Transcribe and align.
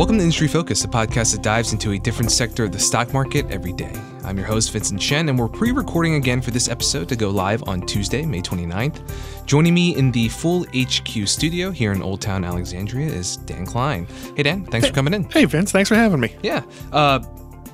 Welcome 0.00 0.16
to 0.16 0.22
Industry 0.22 0.48
Focus, 0.48 0.82
a 0.84 0.88
podcast 0.88 1.32
that 1.32 1.42
dives 1.42 1.74
into 1.74 1.92
a 1.92 1.98
different 1.98 2.32
sector 2.32 2.64
of 2.64 2.72
the 2.72 2.78
stock 2.78 3.12
market 3.12 3.44
every 3.50 3.74
day. 3.74 3.92
I'm 4.24 4.38
your 4.38 4.46
host, 4.46 4.72
Vincent 4.72 5.02
Shen, 5.02 5.28
and 5.28 5.38
we're 5.38 5.46
pre 5.46 5.72
recording 5.72 6.14
again 6.14 6.40
for 6.40 6.52
this 6.52 6.70
episode 6.70 7.06
to 7.10 7.16
go 7.16 7.28
live 7.28 7.62
on 7.68 7.82
Tuesday, 7.82 8.24
May 8.24 8.40
29th. 8.40 9.44
Joining 9.44 9.74
me 9.74 9.94
in 9.94 10.10
the 10.10 10.30
Fool 10.30 10.64
HQ 10.74 11.28
studio 11.28 11.70
here 11.70 11.92
in 11.92 12.00
Old 12.00 12.22
Town 12.22 12.46
Alexandria 12.46 13.08
is 13.08 13.36
Dan 13.36 13.66
Kline. 13.66 14.06
Hey, 14.34 14.42
Dan, 14.42 14.64
thanks 14.64 14.88
for 14.88 14.94
coming 14.94 15.12
in. 15.12 15.24
Hey, 15.24 15.44
Vince, 15.44 15.70
thanks 15.70 15.90
for 15.90 15.96
having 15.96 16.20
me. 16.20 16.34
Yeah. 16.42 16.62
Uh, 16.90 17.20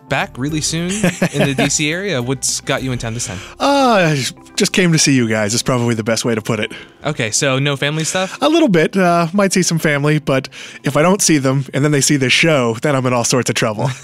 back 0.09 0.37
really 0.39 0.61
soon 0.61 0.87
in 0.87 0.91
the 0.91 1.55
DC 1.57 1.91
area. 1.91 2.23
What's 2.23 2.61
got 2.61 2.83
you 2.83 2.93
in 2.93 2.99
town 2.99 3.15
this 3.15 3.27
time? 3.27 3.39
Uh, 3.59 4.15
just 4.57 4.73
came 4.73 4.93
to 4.93 4.99
see 4.99 5.15
you 5.15 5.29
guys. 5.29 5.55
Is 5.55 5.63
probably 5.63 5.95
the 5.95 6.05
best 6.05 6.25
way 6.25 6.35
to 6.35 6.43
put 6.43 6.61
it. 6.61 6.73
Okay, 7.05 7.31
so 7.31 7.59
no 7.59 7.77
family 7.77 8.05
stuff? 8.05 8.41
A 8.43 8.49
little 8.49 8.69
bit. 8.69 8.97
Uh, 8.97 9.29
might 9.33 9.53
see 9.53 9.63
some 9.63 9.79
family, 9.79 10.19
but 10.19 10.49
if 10.85 10.97
I 10.97 11.03
don't 11.03 11.23
see 11.23 11.39
them 11.39 11.65
and 11.73 11.85
then 11.85 11.93
they 11.93 12.01
see 12.01 12.17
this 12.17 12.33
show, 12.33 12.75
then 12.75 12.97
I'm 12.97 13.07
in 13.07 13.13
all 13.13 13.25
sorts 13.25 13.51
of 13.51 13.57
trouble. 13.57 13.89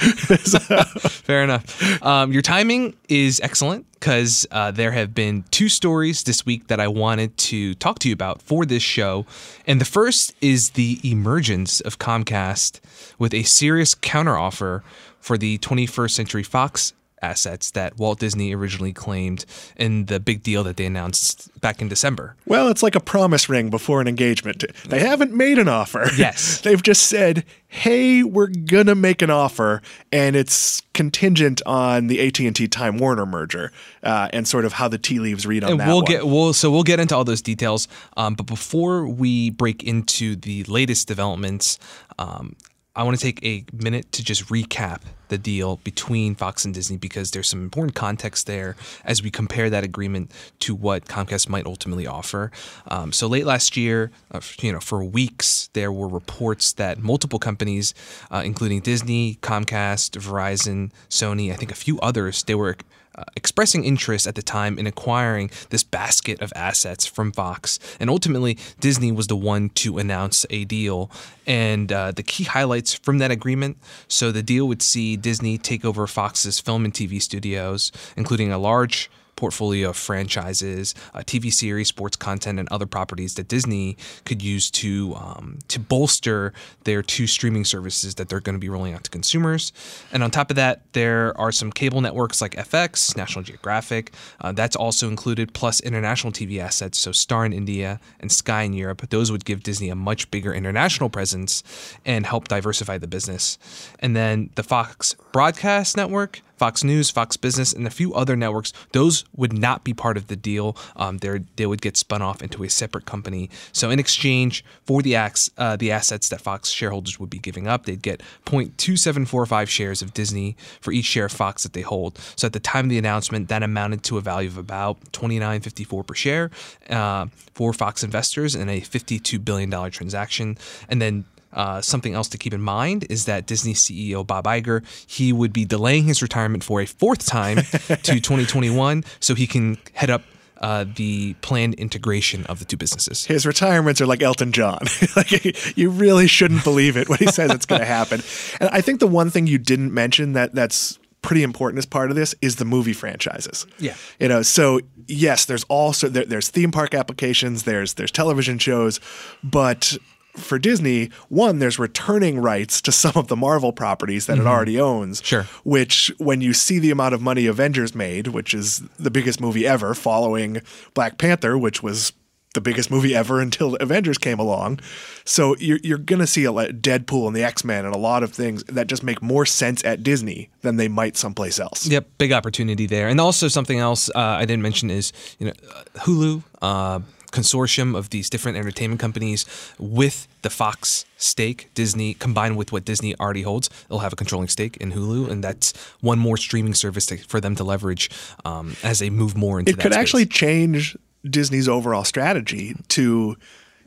Fair 1.24 1.42
enough. 1.42 2.02
Um, 2.02 2.32
your 2.32 2.42
timing 2.42 2.94
is 3.08 3.40
excellent 3.40 3.86
because 3.94 4.46
uh, 4.50 4.70
there 4.72 4.90
have 4.90 5.14
been 5.14 5.44
two 5.50 5.68
stories 5.68 6.24
this 6.24 6.44
week 6.44 6.66
that 6.66 6.80
I 6.80 6.88
wanted 6.88 7.36
to 7.38 7.74
talk 7.74 8.00
to 8.00 8.08
you 8.08 8.14
about 8.14 8.42
for 8.42 8.66
this 8.66 8.82
show. 8.82 9.26
And 9.66 9.80
the 9.80 9.84
first 9.84 10.34
is 10.40 10.70
the 10.70 10.98
emergence 11.04 11.80
of 11.80 11.98
Comcast 11.98 12.80
with 13.18 13.32
a 13.32 13.44
serious 13.44 13.94
counteroffer 13.94 14.82
for 15.22 15.38
the 15.38 15.56
21st 15.58 16.10
Century 16.10 16.42
Fox 16.42 16.92
assets 17.22 17.70
that 17.70 17.96
Walt 17.98 18.18
Disney 18.18 18.52
originally 18.52 18.92
claimed 18.92 19.46
in 19.76 20.06
the 20.06 20.18
big 20.18 20.42
deal 20.42 20.64
that 20.64 20.76
they 20.76 20.84
announced 20.84 21.48
back 21.60 21.80
in 21.80 21.88
December. 21.88 22.34
Well, 22.46 22.66
it's 22.66 22.82
like 22.82 22.96
a 22.96 23.00
promise 23.00 23.48
ring 23.48 23.70
before 23.70 24.00
an 24.00 24.08
engagement. 24.08 24.64
They 24.84 24.98
haven't 24.98 25.32
made 25.32 25.58
an 25.58 25.68
offer. 25.68 26.10
Yes. 26.22 26.60
They've 26.60 26.82
just 26.82 27.06
said, 27.06 27.44
"Hey, 27.68 28.22
we're 28.22 28.48
going 28.48 28.86
to 28.86 28.94
make 28.94 29.22
an 29.22 29.30
offer 29.30 29.82
and 30.12 30.36
it's 30.36 30.82
contingent 30.94 31.62
on 31.64 32.08
the 32.08 32.26
AT&T 32.26 32.68
Time 32.68 32.98
Warner 32.98 33.24
merger." 33.24 33.72
Uh, 34.02 34.28
and 34.32 34.46
sort 34.46 34.64
of 34.64 34.72
how 34.74 34.88
the 34.88 34.98
tea 34.98 35.20
leaves 35.20 35.46
read 35.46 35.62
on 35.64 35.70
and 35.72 35.80
that 35.80 35.86
we'll 35.86 35.96
one. 35.98 36.04
get 36.04 36.26
we'll 36.26 36.52
so 36.52 36.70
we'll 36.70 36.82
get 36.82 36.98
into 37.00 37.16
all 37.16 37.24
those 37.24 37.40
details. 37.42 37.86
Um, 38.16 38.34
but 38.34 38.46
before 38.46 39.06
we 39.06 39.50
break 39.50 39.84
into 39.84 40.34
the 40.36 40.64
latest 40.64 41.06
developments, 41.08 41.78
um, 42.18 42.56
I 42.94 43.04
want 43.04 43.18
to 43.18 43.22
take 43.22 43.42
a 43.42 43.64
minute 43.72 44.12
to 44.12 44.22
just 44.22 44.48
recap 44.48 45.00
the 45.28 45.38
deal 45.38 45.76
between 45.78 46.34
Fox 46.34 46.66
and 46.66 46.74
Disney 46.74 46.98
because 46.98 47.30
there's 47.30 47.48
some 47.48 47.62
important 47.62 47.94
context 47.94 48.46
there 48.46 48.76
as 49.02 49.22
we 49.22 49.30
compare 49.30 49.70
that 49.70 49.82
agreement 49.82 50.30
to 50.58 50.74
what 50.74 51.06
Comcast 51.06 51.48
might 51.48 51.64
ultimately 51.64 52.06
offer. 52.06 52.50
Um, 52.88 53.10
so 53.10 53.26
late 53.28 53.46
last 53.46 53.78
year, 53.78 54.10
uh, 54.30 54.40
you 54.60 54.72
know, 54.72 54.80
for 54.80 55.02
weeks 55.02 55.70
there 55.72 55.90
were 55.90 56.06
reports 56.06 56.74
that 56.74 56.98
multiple 56.98 57.38
companies, 57.38 57.94
uh, 58.30 58.42
including 58.44 58.80
Disney, 58.80 59.36
Comcast, 59.36 60.20
Verizon, 60.20 60.90
Sony, 61.08 61.50
I 61.50 61.56
think 61.56 61.72
a 61.72 61.76
few 61.76 61.98
others, 62.00 62.42
they 62.42 62.54
were 62.54 62.76
uh, 63.16 63.24
expressing 63.36 63.84
interest 63.84 64.26
at 64.26 64.34
the 64.34 64.42
time 64.42 64.78
in 64.78 64.86
acquiring 64.86 65.50
this 65.70 65.84
basket 65.84 66.40
of 66.40 66.52
assets 66.56 67.06
from 67.06 67.32
Fox. 67.32 67.78
And 68.00 68.08
ultimately, 68.08 68.58
Disney 68.80 69.12
was 69.12 69.26
the 69.26 69.36
one 69.36 69.70
to 69.70 69.98
announce 69.98 70.46
a 70.50 70.64
deal. 70.64 71.10
And 71.46 71.92
uh, 71.92 72.12
the 72.12 72.22
key 72.22 72.44
highlights 72.44 72.94
from 72.94 73.18
that 73.18 73.30
agreement 73.30 73.76
so 74.08 74.30
the 74.32 74.42
deal 74.42 74.66
would 74.68 74.82
see 74.82 75.16
Disney 75.16 75.58
take 75.58 75.84
over 75.84 76.06
Fox's 76.06 76.60
film 76.60 76.84
and 76.84 76.94
TV 76.94 77.20
studios, 77.20 77.92
including 78.16 78.52
a 78.52 78.58
large 78.58 79.10
portfolio 79.36 79.90
of 79.90 79.96
franchises, 79.96 80.94
uh, 81.14 81.20
TV 81.20 81.52
series, 81.52 81.88
sports 81.88 82.16
content, 82.16 82.58
and 82.58 82.68
other 82.70 82.86
properties 82.86 83.34
that 83.34 83.48
Disney 83.48 83.96
could 84.24 84.42
use 84.42 84.70
to 84.70 85.14
um, 85.16 85.58
to 85.68 85.80
bolster 85.80 86.52
their 86.84 87.02
two 87.02 87.26
streaming 87.26 87.64
services 87.64 88.16
that 88.16 88.28
they're 88.28 88.40
going 88.40 88.54
to 88.54 88.60
be 88.60 88.68
rolling 88.68 88.94
out 88.94 89.04
to 89.04 89.10
consumers. 89.10 89.72
And 90.12 90.22
on 90.22 90.30
top 90.30 90.50
of 90.50 90.56
that, 90.56 90.82
there 90.92 91.38
are 91.38 91.52
some 91.52 91.72
cable 91.72 92.00
networks 92.00 92.40
like 92.40 92.54
FX, 92.54 93.16
National 93.16 93.42
Geographic. 93.42 94.12
Uh, 94.40 94.52
that's 94.52 94.76
also 94.76 95.08
included, 95.08 95.54
plus 95.54 95.80
international 95.80 96.32
TV 96.32 96.58
assets, 96.58 96.98
so 96.98 97.12
Star 97.12 97.44
in 97.44 97.52
India 97.52 98.00
and 98.20 98.30
Sky 98.30 98.62
in 98.62 98.72
Europe. 98.72 99.08
Those 99.10 99.32
would 99.32 99.44
give 99.44 99.62
Disney 99.62 99.88
a 99.88 99.94
much 99.94 100.30
bigger 100.30 100.52
international 100.52 101.08
presence 101.08 101.62
and 102.04 102.26
help 102.26 102.48
diversify 102.48 102.98
the 102.98 103.06
business. 103.06 103.58
And 103.98 104.14
then 104.14 104.50
the 104.54 104.62
Fox 104.62 105.16
Broadcast 105.32 105.96
Network 105.96 106.42
Fox 106.62 106.84
News, 106.84 107.10
Fox 107.10 107.36
Business, 107.36 107.72
and 107.72 107.88
a 107.88 107.90
few 107.90 108.14
other 108.14 108.36
networks, 108.36 108.72
those 108.92 109.24
would 109.34 109.52
not 109.52 109.82
be 109.82 109.92
part 109.92 110.16
of 110.16 110.28
the 110.28 110.36
deal. 110.36 110.76
Um, 110.94 111.18
they 111.18 111.66
would 111.66 111.82
get 111.82 111.96
spun 111.96 112.22
off 112.22 112.40
into 112.40 112.62
a 112.62 112.70
separate 112.70 113.04
company. 113.04 113.50
So 113.72 113.90
in 113.90 113.98
exchange 113.98 114.64
for 114.84 115.02
the 115.02 115.16
uh, 115.16 115.74
the 115.74 115.90
assets 115.90 116.28
that 116.28 116.40
Fox 116.40 116.68
shareholders 116.68 117.18
would 117.18 117.30
be 117.30 117.40
giving 117.40 117.66
up, 117.66 117.86
they'd 117.86 118.00
get 118.00 118.22
0.2745 118.46 119.66
shares 119.66 120.02
of 120.02 120.14
Disney 120.14 120.56
for 120.80 120.92
each 120.92 121.06
share 121.06 121.24
of 121.24 121.32
Fox 121.32 121.64
that 121.64 121.72
they 121.72 121.80
hold. 121.80 122.16
So 122.36 122.46
at 122.46 122.52
the 122.52 122.60
time 122.60 122.84
of 122.84 122.90
the 122.90 122.98
announcement, 122.98 123.48
that 123.48 123.64
amounted 123.64 124.04
to 124.04 124.18
a 124.18 124.20
value 124.20 124.48
of 124.48 124.56
about 124.56 125.00
29.54 125.10 126.06
per 126.06 126.14
share 126.14 126.52
uh, 126.90 127.26
for 127.54 127.72
Fox 127.72 128.04
investors 128.04 128.54
in 128.54 128.68
a 128.68 128.78
52 128.78 129.40
billion 129.40 129.68
dollar 129.68 129.90
transaction. 129.90 130.56
And 130.88 131.02
then 131.02 131.24
uh, 131.52 131.80
something 131.80 132.14
else 132.14 132.28
to 132.28 132.38
keep 132.38 132.54
in 132.54 132.60
mind 132.60 133.06
is 133.10 133.26
that 133.26 133.46
Disney 133.46 133.74
CEO 133.74 134.26
Bob 134.26 134.44
Iger 134.44 134.84
he 135.06 135.32
would 135.32 135.52
be 135.52 135.64
delaying 135.64 136.04
his 136.04 136.22
retirement 136.22 136.64
for 136.64 136.80
a 136.80 136.86
fourth 136.86 137.26
time 137.26 137.56
to 138.02 138.20
2021, 138.20 139.04
so 139.20 139.34
he 139.34 139.46
can 139.46 139.78
head 139.94 140.10
up 140.10 140.22
uh, 140.62 140.84
the 140.94 141.34
planned 141.42 141.74
integration 141.74 142.46
of 142.46 142.60
the 142.60 142.64
two 142.64 142.76
businesses. 142.76 143.24
His 143.24 143.44
retirements 143.44 144.00
are 144.00 144.06
like 144.06 144.22
Elton 144.22 144.52
John. 144.52 144.78
like 145.16 145.76
you 145.76 145.90
really 145.90 146.28
shouldn't 146.28 146.62
believe 146.64 146.96
it 146.96 147.08
when 147.08 147.18
he 147.18 147.26
says 147.26 147.50
it's 147.50 147.66
going 147.66 147.80
to 147.80 147.86
happen. 147.86 148.22
And 148.60 148.70
I 148.70 148.80
think 148.80 149.00
the 149.00 149.08
one 149.08 149.28
thing 149.30 149.46
you 149.46 149.58
didn't 149.58 149.92
mention 149.92 150.34
that 150.34 150.54
that's 150.54 150.98
pretty 151.20 151.42
important 151.42 151.78
as 151.78 151.86
part 151.86 152.10
of 152.10 152.16
this 152.16 152.34
is 152.40 152.56
the 152.56 152.64
movie 152.64 152.92
franchises. 152.92 153.66
Yeah. 153.78 153.94
You 154.18 154.28
know, 154.28 154.42
so 154.42 154.80
yes, 155.06 155.44
there's 155.46 155.64
also 155.64 156.08
there, 156.08 156.24
there's 156.24 156.48
theme 156.48 156.70
park 156.70 156.94
applications, 156.94 157.62
there's 157.62 157.94
there's 157.94 158.10
television 158.10 158.58
shows, 158.58 159.00
but 159.42 159.96
for 160.36 160.58
Disney, 160.58 161.10
one, 161.28 161.58
there's 161.58 161.78
returning 161.78 162.38
rights 162.38 162.80
to 162.82 162.92
some 162.92 163.12
of 163.16 163.28
the 163.28 163.36
Marvel 163.36 163.72
properties 163.72 164.26
that 164.26 164.38
mm-hmm. 164.38 164.46
it 164.46 164.50
already 164.50 164.80
owns. 164.80 165.22
Sure. 165.24 165.46
Which, 165.64 166.12
when 166.18 166.40
you 166.40 166.52
see 166.52 166.78
the 166.78 166.90
amount 166.90 167.14
of 167.14 167.20
money 167.20 167.46
Avengers 167.46 167.94
made, 167.94 168.28
which 168.28 168.54
is 168.54 168.82
the 168.98 169.10
biggest 169.10 169.40
movie 169.40 169.66
ever, 169.66 169.94
following 169.94 170.62
Black 170.94 171.18
Panther, 171.18 171.58
which 171.58 171.82
was 171.82 172.12
the 172.54 172.60
biggest 172.60 172.90
movie 172.90 173.14
ever 173.14 173.40
until 173.40 173.76
Avengers 173.76 174.18
came 174.18 174.38
along. 174.38 174.80
So 175.24 175.56
you're, 175.56 175.78
you're 175.82 175.98
going 175.98 176.20
to 176.20 176.26
see 176.26 176.44
a 176.44 176.50
Deadpool 176.50 177.26
and 177.26 177.34
the 177.34 177.42
X 177.42 177.64
Men 177.64 177.84
and 177.84 177.94
a 177.94 177.98
lot 177.98 178.22
of 178.22 178.32
things 178.32 178.62
that 178.64 178.86
just 178.86 179.02
make 179.02 179.22
more 179.22 179.46
sense 179.46 179.84
at 179.84 180.02
Disney 180.02 180.50
than 180.60 180.76
they 180.76 180.88
might 180.88 181.16
someplace 181.16 181.58
else. 181.58 181.86
Yep, 181.86 182.06
big 182.18 182.32
opportunity 182.32 182.86
there. 182.86 183.08
And 183.08 183.20
also 183.20 183.48
something 183.48 183.78
else 183.78 184.10
uh, 184.10 184.18
I 184.18 184.44
didn't 184.44 184.62
mention 184.62 184.90
is 184.90 185.12
you 185.38 185.46
know 185.46 185.52
Hulu. 185.96 186.42
Uh, 186.60 187.00
consortium 187.32 187.96
of 187.96 188.10
these 188.10 188.30
different 188.30 188.56
entertainment 188.56 189.00
companies 189.00 189.44
with 189.78 190.28
the 190.42 190.50
Fox 190.50 191.04
stake, 191.16 191.70
Disney 191.74 192.14
combined 192.14 192.56
with 192.56 192.72
what 192.72 192.84
Disney 192.84 193.18
already 193.18 193.42
holds, 193.42 193.68
they'll 193.88 194.00
have 194.00 194.12
a 194.12 194.16
controlling 194.16 194.48
stake 194.48 194.76
in 194.76 194.92
Hulu, 194.92 195.28
and 195.28 195.42
that's 195.42 195.72
one 196.00 196.18
more 196.18 196.36
streaming 196.36 196.74
service 196.74 197.06
to, 197.06 197.16
for 197.16 197.40
them 197.40 197.56
to 197.56 197.64
leverage 197.64 198.10
um, 198.44 198.76
as 198.82 198.98
they 199.00 199.10
move 199.10 199.36
more 199.36 199.58
into. 199.58 199.72
It 199.72 199.78
could 199.80 199.92
space. 199.92 200.00
actually 200.00 200.26
change 200.26 200.96
Disney's 201.28 201.68
overall 201.68 202.04
strategy 202.04 202.76
to, 202.88 203.36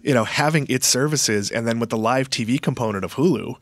you 0.01 0.13
know, 0.13 0.25
having 0.25 0.66
its 0.69 0.88
services, 0.88 1.51
and 1.51 1.67
then 1.67 1.79
with 1.79 1.89
the 1.89 1.97
live 1.97 2.29
TV 2.29 2.62
component 2.62 3.06
of 3.06 3.16
Hulu 3.16 3.56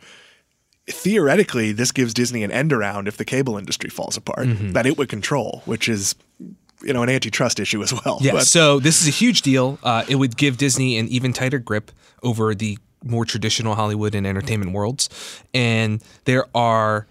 theoretically, 0.87 1.71
this 1.71 1.91
gives 1.91 2.13
Disney 2.13 2.43
an 2.43 2.51
end 2.51 2.73
around 2.73 3.07
if 3.07 3.17
the 3.17 3.25
cable 3.25 3.57
industry 3.57 3.89
falls 3.89 4.17
apart 4.17 4.47
mm-hmm. 4.47 4.71
that 4.71 4.85
it 4.85 4.97
would 4.97 5.09
control, 5.09 5.61
which 5.65 5.87
is 5.87 6.15
you 6.83 6.93
know 6.93 7.03
an 7.03 7.09
antitrust 7.09 7.59
issue 7.59 7.81
as 7.81 7.93
well. 7.93 8.19
Yeah. 8.21 8.33
But. 8.33 8.47
So 8.47 8.79
this 8.79 9.01
is 9.01 9.07
a 9.07 9.11
huge 9.11 9.41
deal. 9.41 9.79
Uh, 9.83 10.03
it 10.07 10.15
would 10.15 10.37
give 10.37 10.57
Disney 10.57 10.97
an 10.97 11.07
even 11.07 11.33
tighter 11.33 11.59
grip 11.59 11.91
over 12.21 12.53
the 12.55 12.77
more 13.03 13.25
traditional 13.25 13.75
Hollywood 13.75 14.15
and 14.15 14.25
entertainment 14.25 14.71
worlds, 14.71 15.09
and 15.53 16.01
there 16.25 16.45
are 16.55 17.07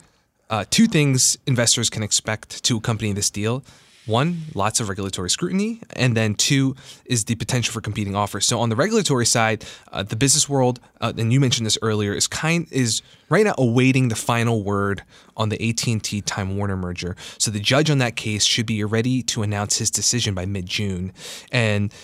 uh, 0.50 0.64
two 0.70 0.86
things 0.86 1.36
investors 1.46 1.90
can 1.90 2.02
expect 2.02 2.62
to 2.64 2.76
accompany 2.76 3.12
this 3.12 3.30
deal. 3.30 3.64
One, 4.06 4.43
lots 4.54 4.81
of 4.81 4.88
regulatory 4.88 5.31
scrutiny, 5.31 5.81
and 5.94 6.16
then 6.16 6.34
two 6.34 6.75
is 7.04 7.25
the 7.26 7.37
potential 7.37 7.72
for 7.72 7.81
competing 7.81 8.16
offers. 8.16 8.46
So 8.46 8.58
on 8.58 8.69
the 8.69 8.75
regulatory 8.75 9.26
side, 9.26 9.64
uh, 9.93 10.02
the 10.02 10.16
business 10.16 10.49
world, 10.49 10.81
uh, 11.00 11.12
and 11.16 11.32
you 11.32 11.38
mentioned 11.38 11.66
this 11.66 11.78
earlier, 11.82 12.12
is 12.12 12.26
kind 12.26 12.66
is 12.72 13.00
right 13.28 13.44
now 13.44 13.54
awaiting 13.56 14.08
the 14.08 14.16
final 14.16 14.64
word 14.64 15.04
on 15.37 15.50
the 15.50 15.69
AT&T 15.69 16.20
Time 16.22 16.56
Warner 16.56 16.76
merger. 16.76 17.14
So 17.38 17.52
the 17.52 17.60
judge 17.60 17.90
on 17.90 17.99
that 17.99 18.16
case 18.16 18.44
should 18.44 18.66
be 18.66 18.82
ready 18.82 19.22
to 19.22 19.44
announce 19.44 19.78
his 19.78 19.88
decision 19.88 20.34
by 20.34 20.46
mid 20.46 20.66
June, 20.66 21.12
and 21.52 21.94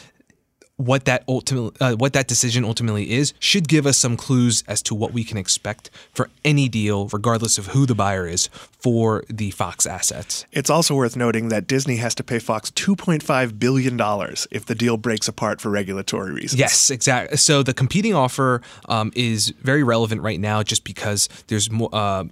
what 0.78 1.04
that 1.06 1.24
ultimately 1.26 1.72
uh, 1.80 1.94
what 1.96 2.12
that 2.12 2.28
decision 2.28 2.64
ultimately 2.64 3.10
is 3.10 3.34
should 3.40 3.68
give 3.68 3.84
us 3.84 3.98
some 3.98 4.16
clues 4.16 4.62
as 4.68 4.80
to 4.80 4.94
what 4.94 5.12
we 5.12 5.24
can 5.24 5.36
expect 5.36 5.90
for 6.14 6.30
any 6.44 6.68
deal 6.68 7.08
regardless 7.08 7.58
of 7.58 7.66
who 7.68 7.84
the 7.84 7.96
buyer 7.96 8.26
is 8.26 8.48
for 8.70 9.24
the 9.28 9.50
Fox 9.50 9.86
assets. 9.86 10.46
It's 10.52 10.70
also 10.70 10.94
worth 10.94 11.16
noting 11.16 11.48
that 11.48 11.66
Disney 11.66 11.96
has 11.96 12.14
to 12.14 12.22
pay 12.22 12.38
Fox 12.38 12.70
2.5 12.70 13.58
billion 13.58 13.96
dollars 13.96 14.46
if 14.52 14.66
the 14.66 14.74
deal 14.76 14.96
breaks 14.96 15.26
apart 15.26 15.60
for 15.60 15.68
regulatory 15.68 16.32
reasons. 16.32 16.60
Yes, 16.60 16.90
exactly. 16.90 17.36
So 17.38 17.64
the 17.64 17.74
competing 17.74 18.14
offer 18.14 18.62
um, 18.88 19.12
is 19.16 19.48
very 19.60 19.82
relevant 19.82 20.22
right 20.22 20.38
now 20.38 20.62
just 20.62 20.84
because 20.84 21.28
there's 21.48 21.70
more 21.70 21.90
uh, 21.92 22.24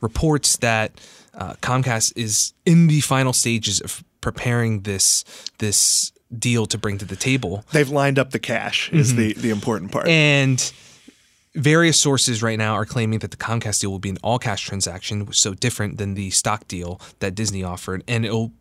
reports 0.00 0.56
that 0.58 0.92
uh, 1.34 1.54
Comcast 1.54 2.12
is 2.16 2.52
in 2.64 2.86
the 2.86 3.00
final 3.00 3.32
stages 3.32 3.80
of 3.80 4.04
preparing 4.20 4.82
this 4.82 5.24
this 5.58 6.12
deal 6.36 6.66
to 6.66 6.78
bring 6.78 6.98
to 6.98 7.04
the 7.04 7.16
table. 7.16 7.64
They've 7.72 7.88
lined 7.88 8.18
up 8.18 8.30
the 8.30 8.38
cash 8.38 8.90
is 8.92 9.14
the 9.14 9.32
the 9.34 9.50
important 9.50 9.92
part. 9.92 10.08
And 10.08 10.72
various 11.54 11.98
sources 11.98 12.42
right 12.42 12.58
now 12.58 12.74
are 12.74 12.86
claiming 12.86 13.18
that 13.20 13.30
the 13.30 13.36
Comcast 13.36 13.80
deal 13.80 13.90
will 13.90 13.98
be 13.98 14.10
an 14.10 14.18
all 14.22 14.38
cash 14.38 14.64
transaction, 14.64 15.32
so 15.32 15.54
different 15.54 15.98
than 15.98 16.14
the 16.14 16.30
stock 16.30 16.68
deal 16.68 17.00
that 17.20 17.34
Disney 17.34 17.64
offered, 17.64 18.04
and 18.06 18.24
it'll 18.24 18.52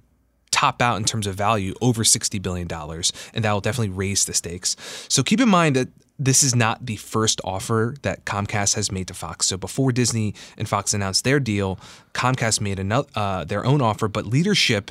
top 0.52 0.82
out 0.82 0.98
in 0.98 1.04
terms 1.04 1.28
of 1.28 1.36
value 1.36 1.74
over 1.82 2.04
$60 2.04 2.42
billion, 2.42 2.68
and 2.72 3.46
that 3.46 3.52
will 3.52 3.62
definitely 3.62 3.90
raise 3.90 4.26
the 4.26 4.34
stakes. 4.34 4.76
So 5.10 5.22
keep 5.22 5.40
in 5.40 5.50
mind 5.50 5.76
that 5.76 5.90
this 6.18 6.42
is 6.42 6.56
not 6.56 6.86
the 6.86 6.96
first 6.96 7.40
offer 7.44 7.96
that 8.02 8.26
Comcast 8.26 8.74
has 8.76 8.92
made 8.92 9.08
to 9.10 9.14
Fox. 9.14 9.46
So 9.46 9.58
before 9.58 9.92
Disney 9.92 10.34
and 10.58 10.68
Fox 10.68 10.94
announced 10.94 11.24
their 11.24 11.40
deal, 11.40 11.80
Comcast 12.14 12.60
made 12.60 12.80
another, 12.80 13.08
uh, 13.14 13.44
their 13.44 13.66
own 13.66 13.82
offer, 13.82 14.08
but 14.08 14.26
leadership 14.26 14.90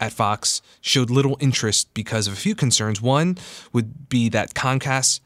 at 0.00 0.12
Fox 0.12 0.62
showed 0.80 1.10
little 1.10 1.36
interest 1.40 1.92
because 1.94 2.26
of 2.26 2.32
a 2.32 2.36
few 2.36 2.54
concerns. 2.54 3.00
One 3.00 3.38
would 3.72 4.08
be 4.08 4.28
that 4.30 4.54
Comcast 4.54 5.20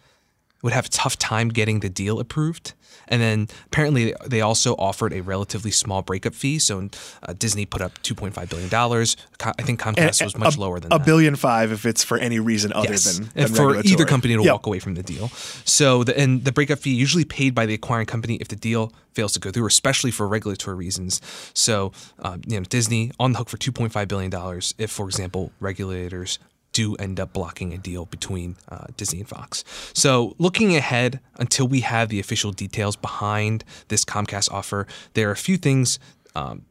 would 0.62 0.72
have 0.72 0.86
a 0.86 0.90
tough 0.90 1.18
time 1.18 1.48
getting 1.48 1.80
the 1.80 1.88
deal 1.88 2.18
approved. 2.18 2.74
And 3.08 3.20
then 3.20 3.48
apparently 3.66 4.14
they 4.26 4.40
also 4.40 4.74
offered 4.76 5.12
a 5.12 5.20
relatively 5.20 5.70
small 5.70 6.02
breakup 6.02 6.34
fee. 6.34 6.58
So 6.58 6.88
uh, 7.22 7.32
Disney 7.34 7.66
put 7.66 7.80
up 7.82 7.98
$2.5 8.02 8.48
billion. 8.48 8.68
I 8.72 9.62
think 9.62 9.80
Comcast 9.80 10.20
And 10.20 10.26
was 10.26 10.36
much 10.38 10.56
a, 10.56 10.60
lower 10.60 10.80
than 10.80 10.92
a 10.92 10.98
that. 10.98 11.04
billion 11.06 11.36
five 11.36 11.72
if 11.72 11.84
it's 11.86 12.02
for 12.04 12.18
any 12.18 12.38
reason 12.40 12.72
other 12.72 12.90
Yes. 12.90 13.04
than, 13.18 13.30
than 13.34 13.48
for 13.54 13.76
either 13.80 14.04
company 14.04 14.34
to 14.36 14.42
Yep. 14.42 14.52
walk 14.52 14.66
away 14.66 14.78
from 14.78 14.94
the 14.94 15.02
deal. 15.02 15.28
So 15.64 16.04
the 16.04 16.18
and 16.18 16.44
the 16.44 16.52
breakup 16.52 16.78
fee 16.78 16.94
usually 16.94 17.24
paid 17.24 17.54
by 17.54 17.66
the 17.66 17.74
acquiring 17.74 18.06
company 18.06 18.36
if 18.36 18.48
the 18.48 18.56
deal 18.56 18.92
fails 19.12 19.32
to 19.34 19.40
go 19.40 19.50
through, 19.50 19.66
especially 19.66 20.10
for 20.10 20.26
regulatory 20.26 20.76
reasons. 20.76 21.20
So 21.54 21.92
um, 22.20 22.42
you 22.46 22.58
know 22.58 22.64
Disney 22.64 23.10
on 23.20 23.32
the 23.32 23.38
hook 23.38 23.48
for 23.48 23.56
two 23.58 23.72
point 23.72 23.92
five 23.92 24.08
billion 24.08 24.30
dollars 24.30 24.74
if, 24.78 24.90
for 24.90 25.06
example, 25.06 25.52
regulators 25.60 26.38
do 26.74 26.94
end 26.96 27.18
up 27.18 27.32
blocking 27.32 27.72
a 27.72 27.78
deal 27.78 28.04
between 28.04 28.56
uh, 28.68 28.88
Disney 28.98 29.20
and 29.20 29.28
Fox. 29.28 29.64
So 29.94 30.34
looking 30.38 30.76
ahead 30.76 31.20
until 31.36 31.66
we 31.66 31.80
have 31.80 32.10
the 32.10 32.20
official 32.20 32.52
details 32.52 32.96
behind 32.96 33.64
this 33.88 34.04
Comcast 34.04 34.52
offer, 34.52 34.86
there 35.14 35.28
are 35.30 35.32
a 35.32 35.36
few 35.36 35.56
things 35.56 35.98
um, 36.34 36.66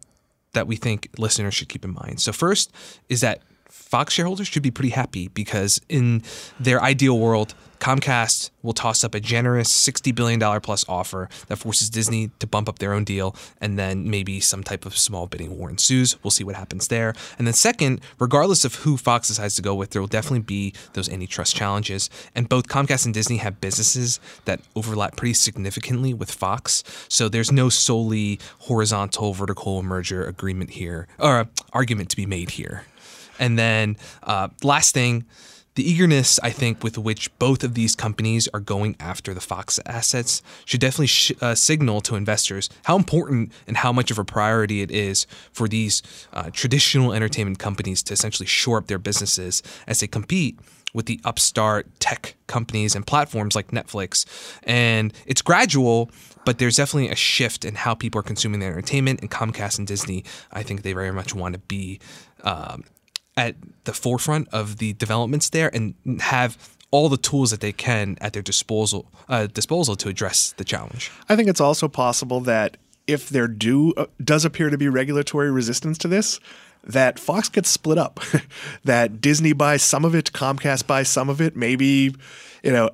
that 0.52 0.68
we 0.68 0.76
think 0.76 1.10
listeners 1.18 1.56
should 1.56 1.70
keep 1.70 1.84
in 1.84 1.94
mind. 1.94 2.22
So 2.22 2.32
first 2.32 2.72
is 3.10 3.22
that 3.22 3.42
Fox 3.94 4.12
shareholders 4.16 4.48
should 4.48 4.64
be 4.64 4.72
pretty 4.72 4.90
happy 4.90 5.28
because 5.28 5.80
in 5.88 6.24
their 6.60 6.82
ideal 6.82 7.20
world, 7.20 7.54
Comcast 7.78 8.50
will 8.64 8.74
toss 8.74 9.04
up 9.04 9.14
a 9.14 9.20
generous 9.20 9.70
$60 9.70 10.16
billion 10.16 10.40
plus 10.62 10.84
offer 10.90 11.30
that 11.46 11.58
forces 11.58 11.92
Disney 11.92 12.32
to 12.40 12.48
bump 12.48 12.68
up 12.68 12.80
their 12.80 12.92
own 12.92 13.04
deal, 13.04 13.36
and 13.62 13.78
then 13.78 14.10
maybe 14.10 14.40
some 14.40 14.64
type 14.64 14.88
of 14.88 14.98
small 14.98 15.28
bidding 15.28 15.60
war 15.60 15.70
ensues. 15.70 16.16
We'll 16.24 16.32
see 16.32 16.44
what 16.44 16.56
happens 16.56 16.88
there. 16.88 17.14
And 17.38 17.46
then, 17.46 17.54
second, 17.54 18.02
regardless 18.18 18.66
of 18.66 18.76
who 18.78 18.98
Fox 18.98 19.28
decides 19.28 19.54
to 19.58 19.62
go 19.62 19.76
with, 19.76 19.92
there 19.92 20.02
will 20.02 20.08
definitely 20.08 20.40
be 20.40 20.74
those 20.94 21.08
antitrust 21.08 21.56
challenges. 21.56 22.10
And 22.34 22.50
both 22.50 22.68
Comcast 22.68 23.06
and 23.06 23.14
Disney 23.14 23.38
have 23.38 23.62
businesses 23.62 24.20
that 24.46 24.62
overlap 24.76 25.18
pretty 25.18 25.36
significantly 25.36 26.16
with 26.16 26.32
Fox. 26.32 26.84
So 27.10 27.30
there's 27.30 27.52
no 27.52 27.70
solely 27.70 28.40
horizontal, 28.60 29.34
vertical 29.34 29.84
merger 29.84 30.26
agreement 30.26 30.72
here, 30.72 31.08
or 31.20 31.48
argument 31.74 32.10
to 32.10 32.16
be 32.16 32.26
made 32.26 32.52
here. 32.52 32.86
And 33.44 33.60
then, 33.60 33.98
uh, 34.24 34.48
last 34.64 34.94
thing, 34.94 35.26
the 35.76 35.84
eagerness, 35.84 36.40
I 36.42 36.50
think, 36.50 36.82
with 36.82 36.98
which 36.98 37.38
both 37.40 37.62
of 37.62 37.74
these 37.74 37.94
companies 37.94 38.48
are 38.54 38.62
going 38.62 38.96
after 39.02 39.34
the 39.34 39.42
Fox 39.42 39.82
assets 39.86 40.42
should 40.64 40.80
definitely 40.80 41.08
sh- 41.08 41.34
uh, 41.42 41.54
signal 41.54 42.00
to 42.02 42.16
investors 42.16 42.70
how 42.84 42.96
important 42.96 43.52
and 43.68 43.76
how 43.76 43.92
much 43.92 44.12
of 44.12 44.18
a 44.18 44.24
priority 44.24 44.82
it 44.82 44.92
is 44.92 45.28
for 45.52 45.68
these 45.68 46.02
uh, 46.32 46.52
traditional 46.54 47.12
entertainment 47.12 47.60
companies 47.60 48.02
to 48.04 48.14
essentially 48.14 48.48
shore 48.48 48.78
up 48.78 48.88
their 48.88 48.98
businesses 48.98 49.62
as 49.86 50.00
they 50.00 50.08
compete 50.08 50.58
with 50.94 51.08
the 51.08 51.20
upstart 51.26 51.88
tech 52.00 52.36
companies 52.48 52.96
and 52.96 53.06
platforms 53.06 53.56
like 53.56 53.72
Netflix. 53.72 54.26
And 54.64 55.12
it's 55.26 55.42
gradual, 55.42 56.10
but 56.46 56.60
there's 56.60 56.78
definitely 56.78 57.10
a 57.10 57.16
shift 57.16 57.66
in 57.66 57.76
how 57.76 57.94
people 57.94 58.20
are 58.20 58.24
consuming 58.24 58.62
their 58.62 58.72
entertainment. 58.72 59.20
And 59.20 59.30
Comcast 59.30 59.80
and 59.80 59.88
Disney, 59.88 60.24
I 60.54 60.64
think 60.64 60.84
they 60.84 60.94
very 60.94 61.12
much 61.12 61.34
want 61.36 61.54
to 61.54 61.60
be 61.60 62.00
um, 62.44 62.84
at 63.36 63.56
the 63.84 63.94
forefront 63.94 64.48
of 64.50 64.78
the 64.78 64.94
developments 64.94 65.50
there 65.50 65.74
and 65.74 65.96
have 66.22 66.58
all 66.92 67.10
the 67.10 67.18
tools 67.18 67.50
that 67.52 67.60
they 67.60 67.72
can 67.72 68.18
at 68.22 68.34
their 68.34 68.42
disposal 68.44 69.08
uh, 69.28 69.48
disposal 69.48 69.96
to 69.96 70.10
address 70.10 70.54
the 70.58 70.64
challenge. 70.64 71.12
I 71.28 71.36
think 71.36 71.50
it's 71.50 71.62
also 71.62 71.88
possible 71.88 72.40
that 72.42 72.78
if 73.08 73.30
there 73.30 73.48
do 73.48 73.94
uh, 73.98 74.06
does 74.24 74.46
appear 74.46 74.70
to 74.70 74.78
be 74.78 74.88
regulatory 74.88 75.52
resistance 75.52 75.98
to 76.00 76.08
this, 76.08 76.40
that 76.84 77.18
Fox 77.18 77.50
gets 77.50 77.70
split 77.70 77.98
up, 77.98 78.20
that 78.84 79.22
Disney 79.22 79.54
buys 79.54 79.82
some 79.82 80.06
of 80.06 80.14
it, 80.14 80.32
Comcast 80.34 80.86
buys 80.86 81.10
some 81.10 81.30
of 81.30 81.42
it. 81.42 81.56
Maybe, 81.56 82.14
you 82.64 82.72
know, 82.72 82.92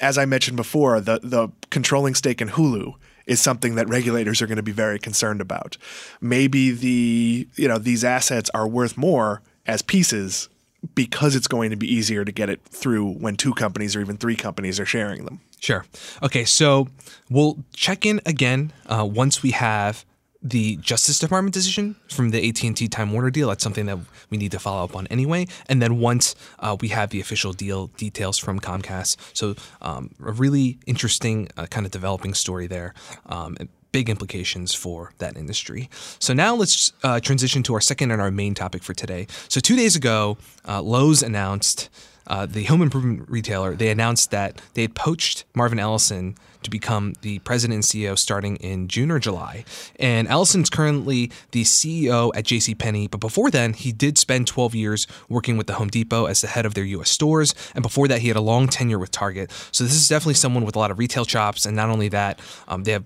as 0.00 0.18
I 0.18 0.24
mentioned 0.24 0.56
before, 0.56 1.00
the 1.00 1.20
the 1.22 1.48
controlling 1.70 2.14
stake 2.14 2.40
in 2.40 2.48
Hulu 2.48 2.94
is 3.26 3.40
something 3.40 3.76
that 3.76 3.88
regulators 3.88 4.42
are 4.42 4.48
going 4.48 4.56
to 4.56 4.62
be 4.62 4.72
very 4.72 4.98
concerned 4.98 5.40
about. 5.40 5.76
Maybe 6.20 6.70
the 6.70 7.46
you 7.54 7.68
know 7.68 7.78
these 7.78 8.04
assets 8.04 8.50
are 8.52 8.66
worth 8.66 8.96
more 8.96 9.42
as 9.66 9.82
pieces 9.82 10.48
because 10.94 11.36
it's 11.36 11.46
going 11.46 11.70
to 11.70 11.76
be 11.76 11.92
easier 11.92 12.24
to 12.24 12.32
get 12.32 12.50
it 12.50 12.60
through 12.64 13.12
when 13.12 13.36
two 13.36 13.54
companies 13.54 13.94
or 13.94 14.00
even 14.00 14.16
three 14.16 14.36
companies 14.36 14.80
are 14.80 14.86
sharing 14.86 15.24
them. 15.24 15.40
Sure. 15.60 15.84
Okay, 16.22 16.44
so 16.44 16.88
we'll 17.30 17.58
check 17.72 18.04
in 18.04 18.20
again 18.26 18.72
uh, 18.86 19.06
once 19.08 19.42
we 19.42 19.52
have 19.52 20.04
the 20.42 20.76
Justice 20.76 21.20
Department 21.20 21.54
decision 21.54 21.94
from 22.08 22.30
the 22.30 22.48
AT&T 22.48 22.88
Time 22.88 23.12
Warner 23.12 23.30
deal. 23.30 23.48
That's 23.48 23.62
something 23.62 23.86
that 23.86 23.98
we 24.28 24.38
need 24.38 24.50
to 24.52 24.58
follow 24.58 24.82
up 24.82 24.96
on 24.96 25.06
anyway. 25.06 25.46
And 25.68 25.80
then 25.80 26.00
once 26.00 26.34
uh, 26.58 26.76
we 26.80 26.88
have 26.88 27.10
the 27.10 27.20
official 27.20 27.52
deal 27.52 27.86
details 27.96 28.38
from 28.38 28.58
Comcast, 28.58 29.16
so 29.34 29.54
um, 29.80 30.10
a 30.20 30.32
really 30.32 30.78
interesting 30.86 31.48
uh, 31.56 31.66
kind 31.66 31.86
of 31.86 31.92
developing 31.92 32.34
story 32.34 32.66
there. 32.66 32.92
Um, 33.26 33.56
Big 33.92 34.08
implications 34.08 34.74
for 34.74 35.12
that 35.18 35.36
industry. 35.36 35.88
So 36.18 36.32
now 36.32 36.54
let's 36.54 36.92
uh, 37.02 37.20
transition 37.20 37.62
to 37.64 37.74
our 37.74 37.80
second 37.80 38.10
and 38.10 38.20
our 38.20 38.30
main 38.30 38.54
topic 38.54 38.82
for 38.82 38.94
today. 38.94 39.26
So 39.48 39.60
two 39.60 39.76
days 39.76 39.96
ago, 39.96 40.38
uh, 40.66 40.82
Lowe's 40.82 41.22
announced 41.22 41.90
uh, 42.26 42.46
the 42.46 42.64
home 42.64 42.82
improvement 42.82 43.28
retailer, 43.28 43.74
they 43.74 43.90
announced 43.90 44.30
that 44.30 44.60
they 44.74 44.82
had 44.82 44.94
poached 44.94 45.44
Marvin 45.54 45.78
Ellison 45.78 46.36
to 46.62 46.70
become 46.70 47.14
the 47.22 47.40
president 47.40 47.74
and 47.74 47.84
CEO 47.84 48.16
starting 48.16 48.56
in 48.56 48.86
June 48.88 49.10
or 49.10 49.18
July. 49.18 49.64
And 49.96 50.28
Ellison's 50.28 50.70
currently 50.70 51.32
the 51.50 51.64
CEO 51.64 52.30
at 52.34 52.44
JCPenney, 52.44 53.10
but 53.10 53.18
before 53.18 53.50
then, 53.50 53.72
he 53.72 53.92
did 53.92 54.16
spend 54.18 54.46
12 54.46 54.74
years 54.74 55.06
working 55.28 55.56
with 55.56 55.66
the 55.66 55.74
Home 55.74 55.88
Depot 55.88 56.26
as 56.26 56.40
the 56.40 56.46
head 56.46 56.64
of 56.64 56.74
their 56.74 56.84
US 56.84 57.10
stores. 57.10 57.54
And 57.74 57.82
before 57.82 58.06
that, 58.08 58.20
he 58.20 58.28
had 58.28 58.36
a 58.36 58.40
long 58.42 58.68
tenure 58.68 58.98
with 58.98 59.10
Target. 59.10 59.50
So 59.72 59.82
this 59.84 59.94
is 59.94 60.08
definitely 60.08 60.34
someone 60.34 60.64
with 60.64 60.76
a 60.76 60.78
lot 60.78 60.90
of 60.90 60.98
retail 60.98 61.24
chops. 61.24 61.66
And 61.66 61.74
not 61.74 61.90
only 61.90 62.08
that, 62.08 62.38
um, 62.68 62.84
they 62.84 62.92
have 62.92 63.04